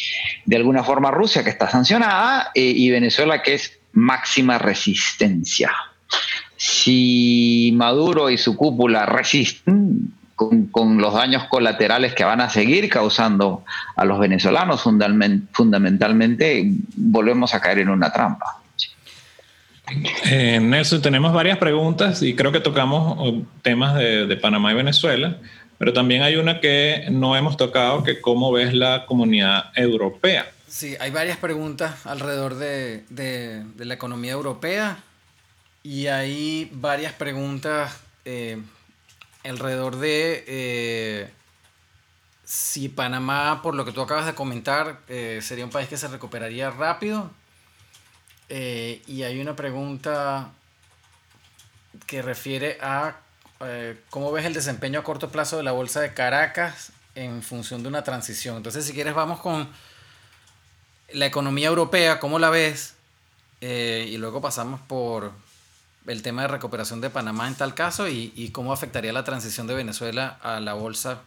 [0.46, 5.72] de alguna forma Rusia, que está sancionada, eh, y Venezuela, que es máxima resistencia.
[6.56, 13.64] Si Maduro y su cúpula resisten con, los daños colaterales que van a seguir causando
[13.96, 18.62] a los venezolanos, fundamentalmente, volvemos a caer en una trampa.
[20.26, 25.38] Eh, Nelson, tenemos varias preguntas y creo que tocamos temas de Panamá y Venezuela.
[25.78, 30.52] Pero también hay una que no hemos tocado, que cómo ves la comunidad europea.
[30.74, 33.04] Sí, hay varias preguntas alrededor de,
[33.78, 34.98] la economía europea
[35.84, 38.58] y hay varias preguntas eh,
[39.44, 41.30] alrededor de eh,
[42.44, 46.08] si Panamá, por lo que tú acabas de comentar, eh, sería un país que se
[46.08, 47.30] recuperaría rápido.
[48.50, 50.54] y hay una pregunta
[52.08, 53.18] que refiere a
[53.66, 57.84] eh, ¿cómo ves el desempeño a corto plazo de la Bolsa de Caracas en función
[57.84, 58.58] de una transición?
[58.58, 59.68] Entonces, si quieres, vamos con
[61.14, 62.96] la economía europea, ¿cómo la ves?
[63.62, 65.32] Eh, y luego pasamos por
[66.08, 69.76] el tema de recuperación de Panamá en tal caso y, cómo afectaría la transición de
[69.76, 71.22] Venezuela a la bolsa.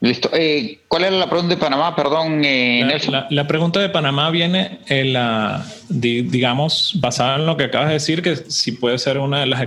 [0.00, 0.30] Listo.
[0.32, 1.96] Eh, ¿Cuál era la pregunta de Panamá?
[1.96, 7.88] Perdón, la, la, pregunta de Panamá viene en la, digamos, basada en lo que acabas
[7.88, 9.62] de decir, que si puede ser una de las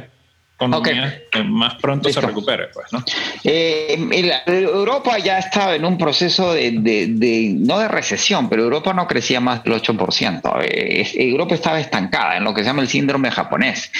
[0.60, 3.04] economía más pronto se recupere, pues, ¿no?
[3.44, 9.40] Eh, Europa ya estaba en un proceso de, no de recesión, pero Europa no crecía
[9.40, 10.42] más del 8%.
[10.64, 13.92] Eh, Europa estaba estancada en lo que se llama el síndrome japonés.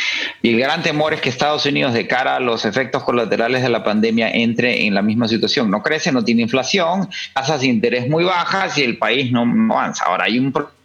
[0.42, 3.70] Y el gran temor es que Estados Unidos, de cara a los efectos colaterales de
[3.70, 5.72] la pandemia, entre en la misma situación.
[5.72, 9.76] No crece, no tiene inflación, tasas de interés muy bajas y el país no, no
[9.76, 10.06] avanza.
[10.06, 10.79] Ahora hay un problema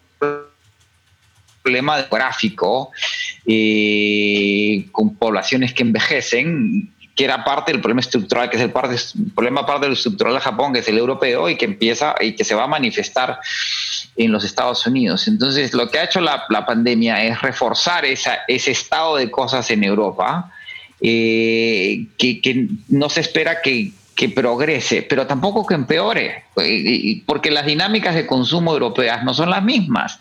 [1.72, 2.92] demográfico
[3.46, 8.72] eh, con poblaciones que envejecen, que era parte del problema estructural, que es el,
[9.32, 12.44] problema parte del estructural de Japón, que es el europeo, y que empieza y que
[12.44, 13.38] se va a manifestar
[14.16, 15.28] en los Estados Unidos.
[15.28, 20.52] Entonces, lo que ha hecho la, pandemia es reforzar ese estado de cosas en Europa,
[21.00, 27.66] eh, que, no se espera que, que progrese, pero tampoco que empeore, eh, porque las
[27.66, 30.20] dinámicas de consumo europeas no son las mismas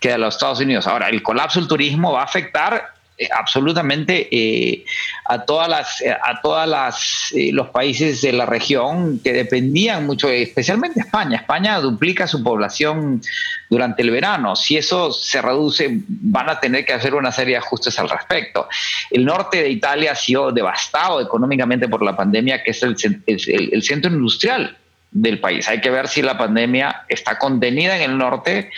[0.00, 0.86] que de los Estados Unidos.
[0.86, 4.84] Ahora, el colapso del turismo va a afectar eh, absolutamente eh,
[5.26, 10.28] a todas las eh, a todas las los países de la región que dependían mucho
[10.28, 11.36] especialmente España.
[11.36, 13.22] España duplica su población
[13.70, 14.56] durante el verano.
[14.56, 18.68] Si eso se reduce van a tener que hacer una serie de ajustes al respecto.
[19.10, 22.96] El norte de Italia ha sido devastado económicamente por la pandemia que es el,
[23.26, 24.76] el centro industrial
[25.12, 25.68] del país.
[25.68, 28.70] Hay que ver si la pandemia está contenida en el norte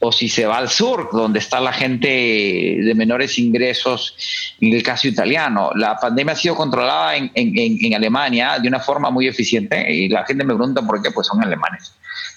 [0.00, 4.14] o si se va al sur, donde está la gente de menores ingresos,
[4.60, 5.70] en el caso italiano.
[5.74, 10.44] La pandemia ha sido controlada en, Alemania de una forma muy eficiente y la gente
[10.44, 11.92] me pregunta por qué, pues son alemanes.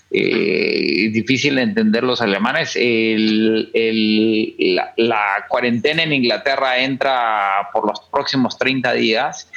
[0.10, 2.76] Eh, es difícil entender los alemanes.
[2.76, 9.48] la, la, cuarentena en Inglaterra entra por los próximos 30 días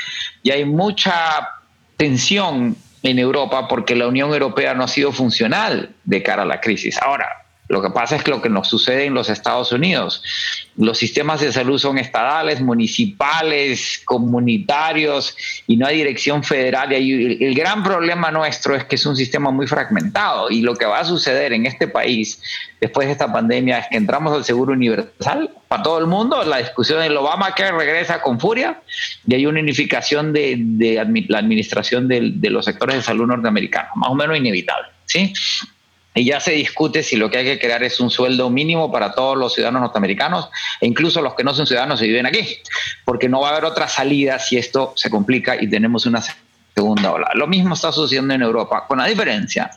[0.42, 1.48] y hay mucha
[1.96, 6.60] tensión en Europa porque la Unión Europea no ha sido funcional de cara a la
[6.60, 6.98] crisis.
[7.02, 10.22] Ahora, lo que pasa es que lo que nos sucede en los Estados Unidos,
[10.76, 15.34] los sistemas de salud son estatales, municipales, comunitarios
[15.66, 16.92] y no hay dirección federal.
[16.92, 20.84] Y el gran problema nuestro es que es un sistema muy fragmentado y lo que
[20.84, 22.42] va a suceder en este país
[22.80, 26.44] después de esta pandemia es que entramos al seguro universal para todo el mundo.
[26.44, 27.18] La discusión del
[27.56, 28.82] que regresa con furia
[29.26, 30.58] y hay una unificación de,
[31.28, 34.88] la administración de, de los sectores de salud norteamericanos, más o menos inevitable.
[35.06, 35.32] ¿sí?
[36.14, 39.12] Y ya se discute si lo que hay que crear es un sueldo mínimo para
[39.12, 40.48] todos los ciudadanos norteamericanos
[40.80, 42.58] e incluso los que no son ciudadanos y viven aquí,
[43.04, 46.22] porque no va a haber otra salida si esto se complica y tenemos una
[46.74, 47.30] segunda ola.
[47.34, 49.70] Lo mismo está sucediendo en Europa, con la diferencia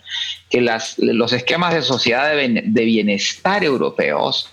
[0.49, 4.51] que las, los esquemas de sociedad de bienestar europeos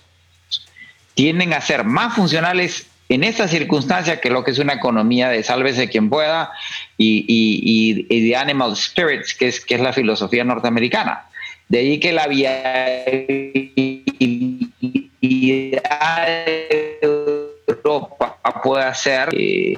[1.13, 5.43] tienden a ser más funcionales en esta circunstancia que lo que es una economía de
[5.43, 6.51] sálvese quien pueda
[6.97, 11.25] y, y, y, de animal spirits, que es, que es la filosofía norteamericana.
[11.67, 13.05] De ahí que la viabilidad
[16.27, 16.99] de
[17.67, 19.77] Europa pueda ser eh,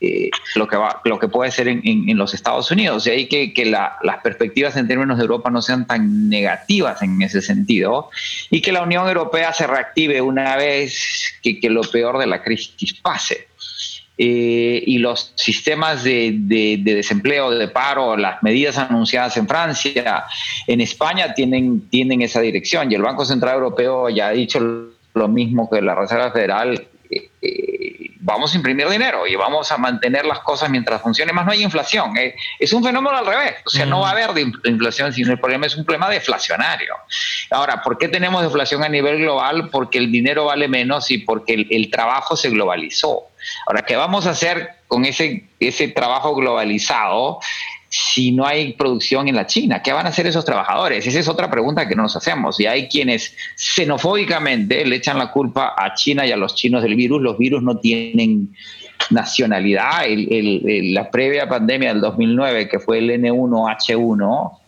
[0.00, 3.04] eh, lo, que va, lo que puede ser en, los Estados Unidos.
[3.04, 7.22] De ahí que, que las perspectivas en términos de Europa no sean tan negativas en
[7.22, 8.10] ese sentido
[8.50, 12.42] y que la Unión Europea se reactive una vez que, que lo peor de la
[12.42, 13.48] crisis pase.
[14.16, 20.24] Eh, y los sistemas de, de, desempleo, de paro, las medidas anunciadas en Francia,
[20.68, 24.60] en España tienen, tienen esa dirección y el Banco Central Europeo ya ha dicho
[25.14, 26.86] lo mismo que la Reserva Federal.
[27.10, 31.44] Eh, eh, vamos a imprimir dinero y vamos a mantener las cosas mientras funcione, más
[31.44, 32.12] no hay inflación.
[32.58, 34.30] es un fenómeno al revés, o sea, no va a haber
[34.64, 36.94] inflación, sino el problema es un problema deflacionario.
[37.50, 39.68] Ahora, ¿por qué tenemos deflación a nivel global?
[39.70, 43.28] Porque el dinero vale menos y porque el trabajo se globalizó.
[43.66, 47.40] Ahora, ¿qué vamos a hacer con ese, ese trabajo globalizado
[47.88, 49.82] si no hay producción en la China?
[49.82, 51.06] ¿Qué van a hacer esos trabajadores?
[51.06, 52.58] Esa es otra pregunta que no nos hacemos.
[52.60, 56.94] Y hay quienes xenofóbicamente le echan la culpa a China y a los chinos del
[56.96, 57.22] virus.
[57.22, 58.54] Los virus no tienen
[59.10, 60.04] nacionalidad.
[60.08, 64.58] la previa pandemia del 2009, que fue el N1H1,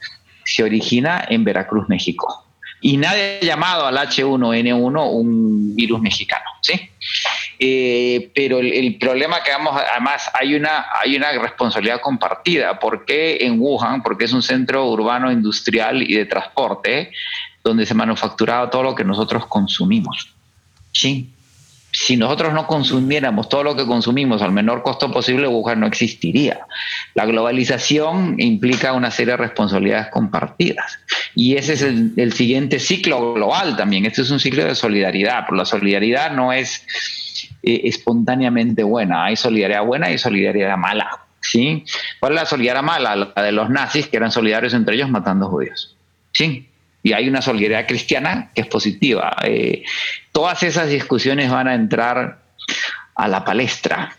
[0.44, 2.44] se origina en Veracruz, México.
[2.80, 6.74] Y nadie ha llamado al H1N1 un virus mexicano, ¿sí?
[7.58, 12.78] Eh, pero el, problema que vamos, además hay una, hay una responsabilidad compartida.
[12.78, 14.02] ¿Por qué en Wuhan?
[14.02, 17.12] Porque es un centro urbano industrial y de transporte
[17.64, 20.32] donde se manufacturaba todo lo que nosotros consumimos.
[20.92, 21.32] Sí.
[21.90, 26.66] Si nosotros no consumiéramos todo lo que consumimos al menor costo posible, Wuhan no existiría.
[27.14, 30.98] La globalización implica una serie de responsabilidades compartidas.
[31.34, 34.04] Y ese es el, el siguiente ciclo global también.
[34.04, 36.84] Este es un ciclo de solidaridad, pero la solidaridad no es
[37.68, 39.24] eh, espontáneamente buena.
[39.24, 41.26] Hay solidaridad buena y solidaridad mala.
[41.40, 41.84] ¿sí?
[42.20, 43.32] ¿Cuál es la solidaridad mala?
[43.34, 45.96] La de los nazis, que eran solidarios entre ellos matando judíos.
[46.30, 46.68] ¿sí?
[47.02, 49.36] Y hay una solidaridad cristiana que es positiva.
[49.42, 49.82] Eh,
[50.30, 52.38] todas esas discusiones van a entrar
[53.16, 54.16] a la palestra.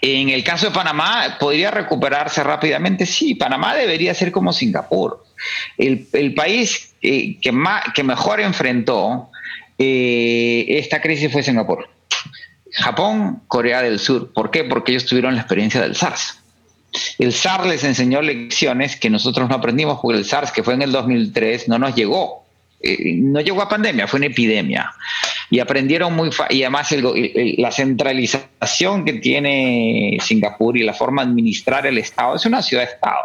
[0.00, 3.06] En el caso de Panamá, ¿podría recuperarse rápidamente?
[3.06, 5.24] Sí, Panamá debería ser como Singapur.
[5.76, 7.52] El, país eh, que,
[7.92, 9.30] que mejor enfrentó
[9.76, 11.97] esta crisis fue Singapur.
[12.78, 14.32] Japón, Corea del Sur.
[14.32, 14.64] ¿Por qué?
[14.64, 16.38] Porque ellos tuvieron la experiencia del SARS.
[17.18, 20.82] El SARS les enseñó lecciones que nosotros no aprendimos porque el SARS, que fue en
[20.82, 22.44] el 2003, no nos llegó.
[22.80, 24.92] Eh, no llegó a pandemia, fue una epidemia.
[25.50, 26.94] Y aprendieron muy y además
[27.56, 33.24] la centralización que tiene Singapur y la forma de administrar el Estado es una ciudad-estado.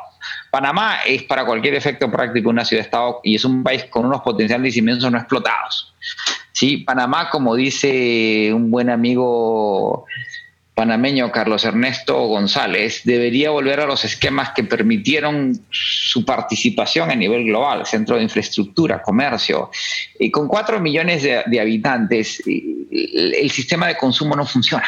[0.53, 4.77] Panamá es para cualquier efecto práctico una ciudad-estado y es un país con unos potenciales
[4.77, 5.95] inmensos no explotados.
[6.51, 6.77] ¿sí?
[6.77, 10.05] Panamá, como dice un buen amigo
[10.75, 17.45] panameño Carlos Ernesto González debería volver a los esquemas que permitieron su participación a nivel
[17.45, 19.71] global, centro de infraestructura, comercio.
[20.19, 24.87] Y con cuatro millones de, habitantes, el, sistema de consumo no funciona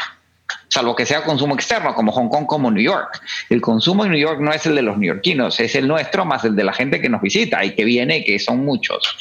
[0.68, 3.20] salvo que sea consumo externo, como Hong Kong, como New York.
[3.48, 6.44] El consumo en New York no es el de los neoyorquinos, es el nuestro más
[6.44, 9.16] el de la gente que nos visita y que viene, que son muchos.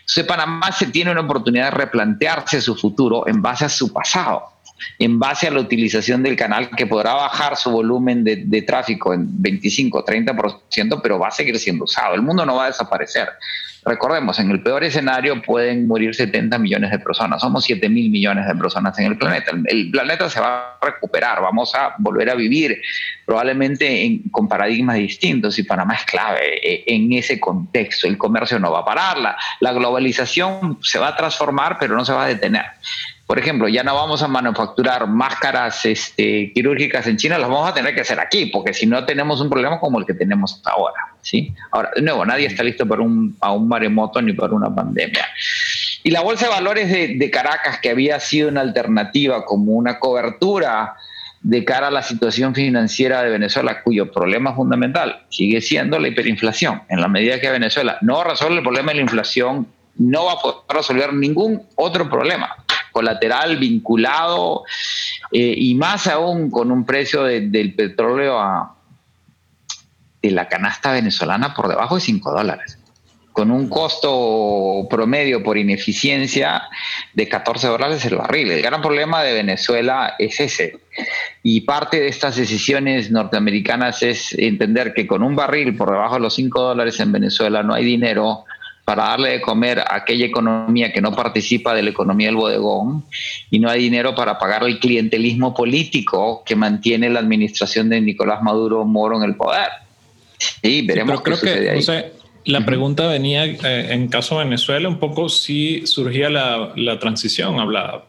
[0.00, 4.52] Entonces, Panamá se tiene una oportunidad de replantearse su futuro en base a su pasado
[4.98, 9.26] en base a la utilización del canal que podrá bajar su volumen de, tráfico en
[9.42, 12.14] 25 30%, pero va a seguir siendo usado.
[12.14, 13.28] El mundo no va a desaparecer.
[13.84, 17.40] Recordemos, en el peor escenario pueden morir 70 millones de personas.
[17.40, 19.50] Somos 7 mil millones de personas en el planeta.
[19.66, 22.80] El, planeta se va a recuperar, vamos a volver a vivir
[23.26, 28.06] probablemente con paradigmas distintos y Panamá es clave eh, en ese contexto.
[28.06, 32.12] El comercio no va a parar, la globalización se va a transformar, pero no se
[32.12, 32.66] va a detener.
[33.26, 37.74] Por ejemplo, ya no vamos a manufacturar máscaras este, quirúrgicas en China, las vamos a
[37.74, 41.14] tener que hacer aquí, porque si no tenemos un problema como el que tenemos ahora.
[41.22, 41.54] ¿sí?
[41.70, 45.26] Ahora, de nuevo, nadie está listo para un, maremoto ni para una pandemia.
[46.02, 49.98] Y la Bolsa de Valores de, de Caracas, que había sido una alternativa como una
[49.98, 50.96] cobertura
[51.42, 56.82] de cara a la situación financiera de Venezuela, cuyo problema fundamental sigue siendo la hiperinflación.
[56.88, 59.66] En la medida que Venezuela no resuelve el problema de la inflación,
[59.96, 62.56] no va a poder resolver ningún otro problema
[62.92, 64.64] colateral vinculado
[65.32, 68.76] eh, y más aún con un precio del petróleo a,
[70.20, 72.78] de la canasta venezolana por debajo de 5 dólares,
[73.32, 76.62] con un costo promedio por ineficiencia
[77.14, 78.50] de 14 dólares el barril.
[78.52, 80.78] El gran problema de Venezuela es ese.
[81.42, 86.20] Y parte de estas decisiones norteamericanas es entender que con un barril por debajo de
[86.20, 88.44] los 5 dólares en Venezuela no hay dinero
[88.84, 93.04] para darle de comer a aquella economía que no participa de la economía del bodegón
[93.50, 98.42] y no hay dinero para pagar el clientelismo político que mantiene la administración de Nicolás
[98.42, 99.68] Maduro Moro en el poder.
[100.38, 101.84] Sí, veremos Pero creo que, ahí.
[102.46, 107.60] la pregunta venía eh, en caso de Venezuela un poco si surgía la, la transición
[107.60, 108.04] hablada.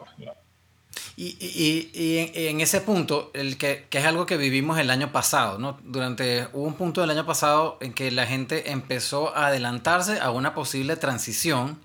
[1.15, 5.11] Y, y, y en, ese punto, el que, que, es algo que vivimos el año
[5.11, 5.77] pasado, ¿no?
[5.83, 10.31] Durante, hubo un punto del año pasado en que la gente empezó a adelantarse a
[10.31, 11.79] una posible transición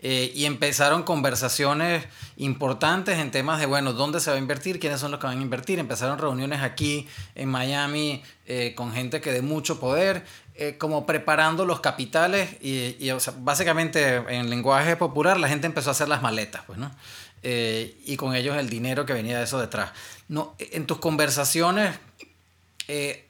[0.00, 2.04] eh, y empezaron conversaciones
[2.36, 4.78] importantes en temas de, bueno, ¿dónde se va a invertir?
[4.78, 5.78] ¿Quiénes son los que van a invertir?
[5.78, 11.64] Empezaron reuniones aquí en Miami eh, con gente que de mucho poder, eh, como preparando
[11.64, 16.08] los capitales y, y o sea, básicamente en lenguaje popular la gente empezó a hacer
[16.08, 16.90] las maletas, pues, ¿no?
[17.42, 19.92] Eh, y con ellos el dinero que venía de eso detrás.
[20.28, 21.96] No, en tus conversaciones,
[22.88, 23.28] eh,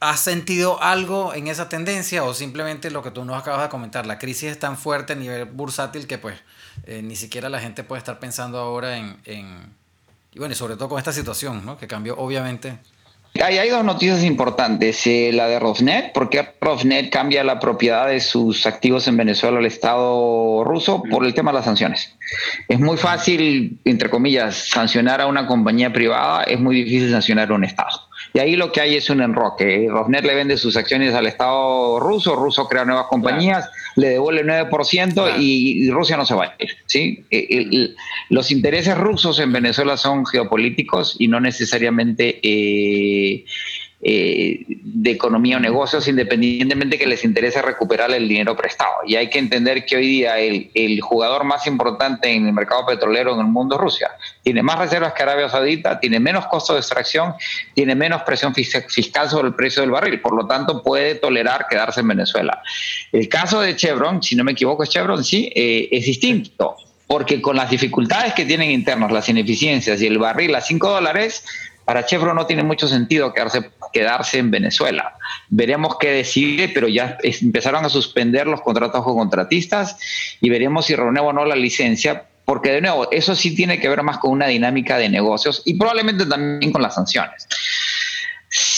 [0.00, 4.06] ¿has sentido algo en esa tendencia o simplemente lo que tú nos acabas de comentar?
[4.06, 6.38] La crisis es tan fuerte a nivel bursátil que pues
[6.86, 9.76] eh, ni siquiera la gente puede estar pensando ahora en, en...
[10.32, 11.78] Y bueno, sobre todo con esta situación, ¿no?
[11.78, 12.78] Que cambió obviamente
[13.42, 15.06] hay, dos noticias importantes.
[15.06, 19.66] Eh, la de Rosnet, porque Rosnet cambia la propiedad de sus activos en Venezuela al
[19.66, 22.16] Estado ruso por el tema de las sanciones.
[22.68, 27.54] Es muy fácil, entre comillas, sancionar a una compañía privada, es muy difícil sancionar a
[27.54, 28.07] un Estado.
[28.32, 29.86] Y ahí lo que hay es un enroque.
[29.88, 34.68] Rosnet le vende sus acciones al Estado ruso, ruso crea nuevas compañías, le devuelve el
[34.68, 36.70] 9% y, Rusia no se va a ir.
[36.86, 37.24] ¿sí?
[37.30, 37.94] Eh,
[38.28, 43.44] los intereses rusos en Venezuela son geopolíticos y no necesariamente eh,
[44.00, 48.92] eh, de economía o negocios, independientemente que les interese recuperar el dinero prestado.
[49.04, 52.86] Y hay que entender que hoy día el, el, jugador más importante en el mercado
[52.86, 54.10] petrolero en el mundo es Rusia.
[54.44, 57.34] Tiene más reservas que Arabia Saudita, tiene menos costo de extracción,
[57.74, 61.98] tiene menos presión fiscal sobre el precio del barril, por lo tanto puede tolerar quedarse
[61.98, 62.62] en Venezuela.
[63.10, 66.76] El caso de Chevron, si no me equivoco es Chevron, sí, eh, es distinto
[67.08, 71.42] porque con las dificultades que tienen internas, las ineficiencias y el barril a 5 dólares,
[71.88, 75.14] para Chevron no tiene mucho sentido quedarse, quedarse en Venezuela.
[75.48, 79.96] Veremos qué decide, pero ya empezaron a suspender los contratos con contratistas
[80.42, 83.88] y veremos si renueva o no la licencia, porque de nuevo, eso sí tiene que
[83.88, 87.48] ver más con una dinámica de negocios y probablemente también con las sanciones.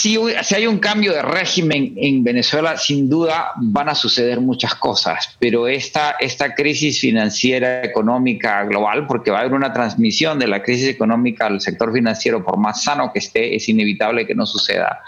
[0.01, 0.17] Si,
[0.55, 5.67] hay un cambio de régimen en Venezuela, sin duda van a suceder muchas cosas, pero
[5.67, 10.87] esta, esta crisis financiera económica global, porque va a haber una transmisión de la crisis
[10.87, 15.01] económica al sector financiero, por más sano que esté, es inevitable que no suceda,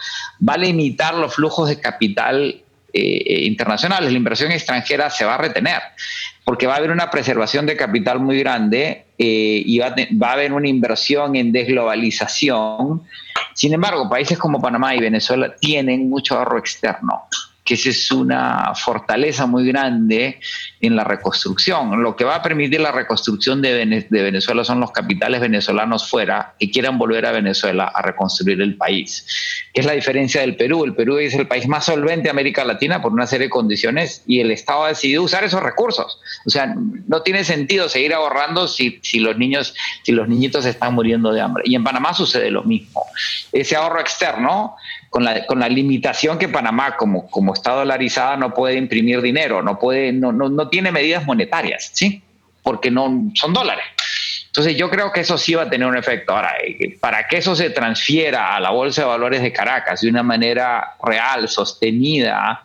[0.47, 2.61] va a limitar los flujos de capital
[2.93, 4.11] eh, internacionales.
[4.11, 5.81] La inversión extranjera se va a retener,
[6.45, 10.29] porque va a haber una preservación de capital muy grande eh, y va a, va
[10.29, 13.03] a haber una inversión en desglobalización.
[13.53, 17.27] Sin embargo, países como Panamá y Venezuela tienen mucho ahorro externo
[17.73, 20.39] esa es una fortaleza muy grande
[20.79, 22.01] en la reconstrucción.
[22.01, 26.69] Lo que va a permitir la reconstrucción de, Venezuela son los capitales venezolanos fuera que
[26.69, 29.25] quieran volver a Venezuela a reconstruir el país.
[29.73, 30.83] Es la diferencia del Perú.
[30.83, 34.23] El Perú es el país más solvente de América Latina por una serie de condiciones
[34.27, 36.19] y el Estado ha decidido usar esos recursos.
[36.45, 36.75] O sea,
[37.07, 41.41] no tiene sentido seguir ahorrando si, si los niños, si los niñitos están muriendo de
[41.41, 41.63] hambre.
[41.65, 43.03] Y en Panamá sucede lo mismo.
[43.51, 44.75] Ese ahorro externo
[45.13, 49.61] con la, con la limitación que Panamá, como, como está dolarizada, no puede imprimir dinero,
[49.61, 52.23] no, puede, no, no, no tiene medidas monetarias, ¿sí?
[52.63, 53.85] Porque no son dólares.
[54.47, 56.35] Entonces yo creo que eso sí va a tener un efecto.
[56.35, 60.09] Ahora, eh, para que eso se transfiera a la Bolsa de Valores de Caracas de
[60.09, 62.63] una manera real, sostenida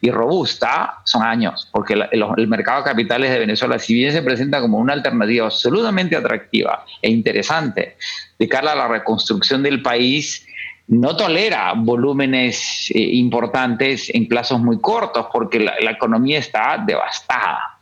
[0.00, 4.22] y robusta, son años, porque el, el mercado de capitales de Venezuela, si bien se
[4.22, 7.96] presenta como una alternativa absolutamente atractiva e interesante
[8.40, 10.45] de cara a la reconstrucción del país,
[10.88, 17.78] no tolera volúmenes eh, importantes en plazos muy cortos porque la, economía está devastada.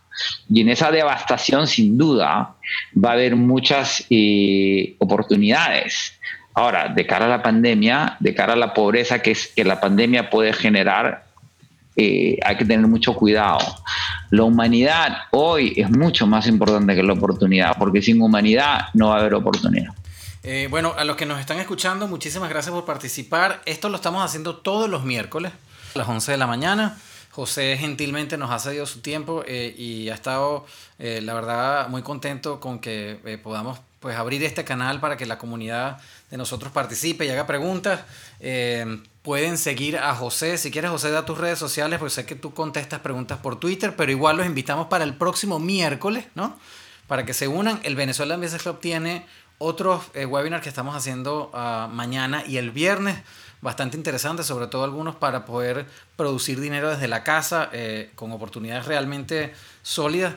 [0.49, 2.55] Y en esa devastación, sin duda,
[2.97, 6.19] va a haber muchas eh, oportunidades.
[6.55, 9.81] Ahora, de cara a la pandemia, de cara a la pobreza que, es, que la
[9.81, 11.27] pandemia puede generar,
[11.97, 13.59] eh, hay que tener mucho cuidado.
[14.31, 19.17] La humanidad hoy es mucho más importante que la oportunidad, porque sin humanidad no va
[19.17, 19.93] a haber oportunidad.
[20.47, 23.63] Eh, bueno, a los que nos están escuchando, muchísimas gracias por participar.
[23.65, 25.53] Esto lo estamos haciendo todos los miércoles
[25.95, 26.99] a las 11 de la mañana.
[27.31, 30.67] José gentilmente nos ha cedido su tiempo eh, y ha estado,
[30.99, 35.39] eh, la verdad, muy contento con que podamos pues, abrir este canal para que la
[35.39, 35.97] comunidad
[36.31, 38.01] de nosotros participe y haga preguntas.
[39.23, 40.59] pueden seguir a José.
[40.59, 43.97] Si quieres, José, da tus redes sociales, porque sé que tú contestas preguntas por Twitter,
[43.97, 46.59] pero igual los invitamos para el próximo miércoles, ¿no?
[47.07, 47.81] Para que se unan.
[47.83, 49.27] El Venezuela Business Club tiene
[49.59, 53.19] otros eh, webinars que estamos haciendo ah, mañana y el viernes,
[53.61, 55.87] bastante interesantes, sobre todo algunos para poder
[56.17, 59.53] producir dinero desde la casa eh, con oportunidades realmente
[59.83, 60.35] sólidas.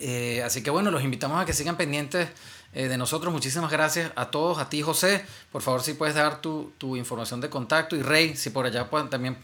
[0.00, 2.28] Eh, así que bueno, los invitamos a que sigan pendientes
[2.72, 3.32] de nosotros.
[3.32, 5.24] Muchísimas gracias a todos, a ti José.
[5.50, 8.88] Por favor, si puedes dar tu, tu información de contacto y Rey, si por allá
[8.88, 9.36] pueden también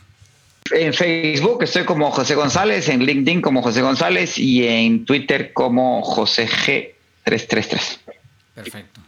[0.70, 6.02] en Facebook estoy como José González, en LinkedIn como José González y en Twitter como
[6.02, 7.98] José G333.
[8.54, 9.00] Perfecto.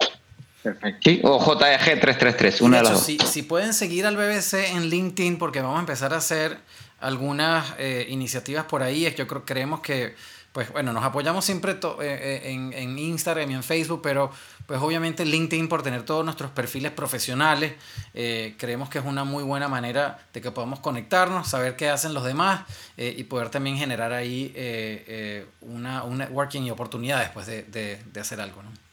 [0.62, 1.10] Perfecto.
[1.22, 5.60] o JG 333, una de, las Si, si, pueden seguir al BBC en LinkedIn, porque
[5.60, 6.58] vamos a empezar a hacer
[7.00, 10.14] algunas eh, iniciativas por ahí, es que yo creo, creemos que,
[10.52, 14.32] pues bueno, nos apoyamos siempre eh, eh, en, en, Instagram y en Facebook, pero
[14.66, 17.74] pues obviamente LinkedIn por tener todos nuestros perfiles profesionales,
[18.58, 22.24] creemos que es una muy buena manera de que podamos conectarnos, saber qué hacen los
[22.24, 22.62] demás
[22.96, 24.52] y poder también generar ahí
[25.60, 28.85] una, un networking y oportunidades pues, de, de, de hacer algo, ¿no?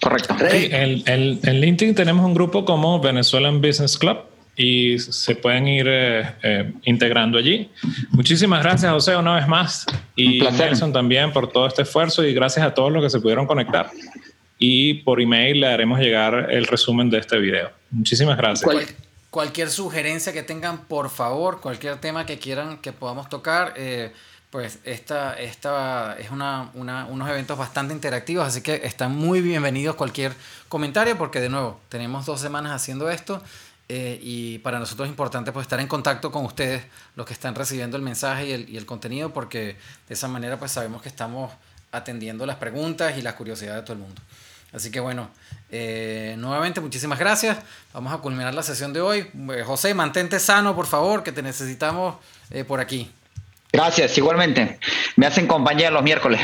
[0.00, 0.34] Correcto.
[0.40, 6.72] en LinkedIn tenemos un grupo como Venezuelan Business Club y se pueden ir eh, eh,
[6.84, 7.70] integrando allí.
[8.10, 9.86] Muchísimas gracias, José, una vez más.
[10.14, 13.46] Y Nelson también por todo este esfuerzo y gracias a todos los que se pudieron
[13.46, 13.90] conectar.
[14.58, 17.70] Y por email le haremos llegar el resumen de este video.
[17.90, 18.70] Muchísimas gracias.
[19.30, 23.72] cualquier sugerencia que tengan, por favor, cualquier tema que quieran que podamos tocar.
[23.78, 24.12] Eh,
[24.50, 30.34] pues esta, esta es una, unos eventos bastante interactivos, así que están muy bienvenidos cualquier
[30.68, 33.40] comentario, porque de nuevo, tenemos dos semanas haciendo esto
[33.88, 36.82] eh, y para nosotros es importante pues, estar en contacto con ustedes,
[37.14, 39.76] los que están recibiendo el mensaje y el, el contenido, porque
[40.08, 41.52] de esa manera pues sabemos que estamos
[41.92, 44.20] atendiendo las preguntas y las curiosidades de todo el mundo.
[44.72, 45.30] Así que bueno,
[45.70, 47.58] eh, nuevamente muchísimas gracias.
[47.92, 49.30] Vamos a culminar la sesión de hoy.
[49.52, 52.16] Eh, José, mantente sano, por favor, que te necesitamos
[52.66, 53.12] por aquí.
[53.72, 54.78] Gracias, igualmente.
[55.16, 56.40] Me hacen compañía los miércoles.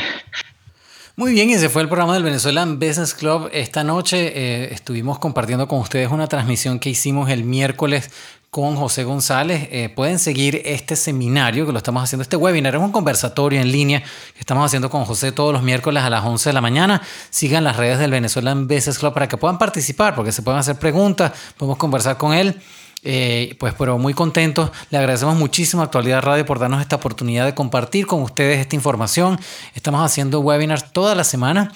[1.15, 3.49] Muy bien, ese fue el programa del Venezuelan Business Club.
[3.51, 8.11] Esta noche eh, estuvimos compartiendo con ustedes una transmisión que hicimos el miércoles
[8.51, 9.67] con José González.
[9.71, 13.71] Eh, pueden seguir este seminario que lo estamos haciendo, este webinar, es un conversatorio en
[13.71, 17.01] línea que estamos haciendo con José todos los miércoles a las 11 de la mañana.
[17.31, 20.77] Sigan las redes del Venezuelan Business Club para que puedan participar, porque se pueden hacer
[20.77, 22.61] preguntas, podemos conversar con él.
[23.09, 24.69] Eh, pues pero muy contentos.
[24.89, 28.75] Le agradecemos muchísimo a Actualidad Radio por darnos esta oportunidad de compartir con ustedes esta
[28.75, 29.39] información.
[29.75, 31.71] Estamos haciendo webinars toda la semana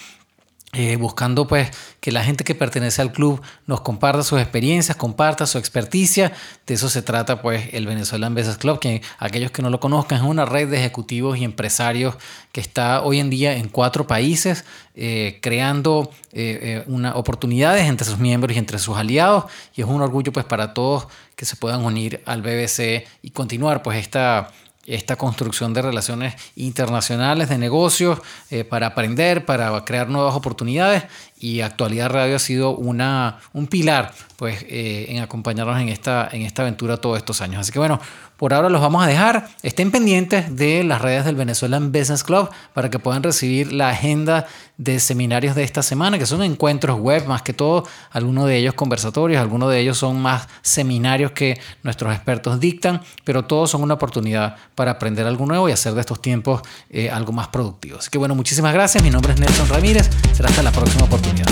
[0.73, 1.69] eh, buscando pues
[1.99, 6.31] que la gente que pertenece al club nos comparta sus experiencias, comparta su experticia.
[6.65, 10.19] De eso se trata pues el Venezuelan Business Club, que aquellos que no lo conozcan
[10.19, 12.15] es una red de ejecutivos y empresarios
[12.53, 14.63] que está hoy en día en cuatro países
[14.95, 19.51] eh, creando eh, una, oportunidades entre sus miembros y entre sus aliados.
[19.75, 23.83] Y es un orgullo pues para todos que se puedan unir al BBC y continuar
[23.83, 24.51] pues esta
[24.85, 28.19] esta construcción de relaciones internacionales, de negocios,
[28.49, 31.03] eh, para aprender, para crear nuevas oportunidades
[31.39, 36.43] y Actualidad Radio ha sido una, un pilar pues, eh, en acompañarnos en esta, en
[36.43, 37.61] esta aventura todos estos años.
[37.61, 37.99] Así que bueno,
[38.41, 39.49] por ahora los vamos a dejar.
[39.61, 44.47] Estén pendientes de las redes del Venezuelan Business Club para que puedan recibir la agenda
[44.79, 48.73] de seminarios de esta semana, que son encuentros web más que todo, algunos de ellos
[48.73, 53.93] conversatorios, algunos de ellos son más seminarios que nuestros expertos dictan, pero todos son una
[53.93, 57.99] oportunidad para aprender algo nuevo y hacer de estos tiempos eh, algo más productivo.
[57.99, 59.03] Así que bueno, muchísimas gracias.
[59.03, 60.09] Mi nombre es Nelson Ramírez.
[60.33, 61.45] Será hasta la próxima oportunidad.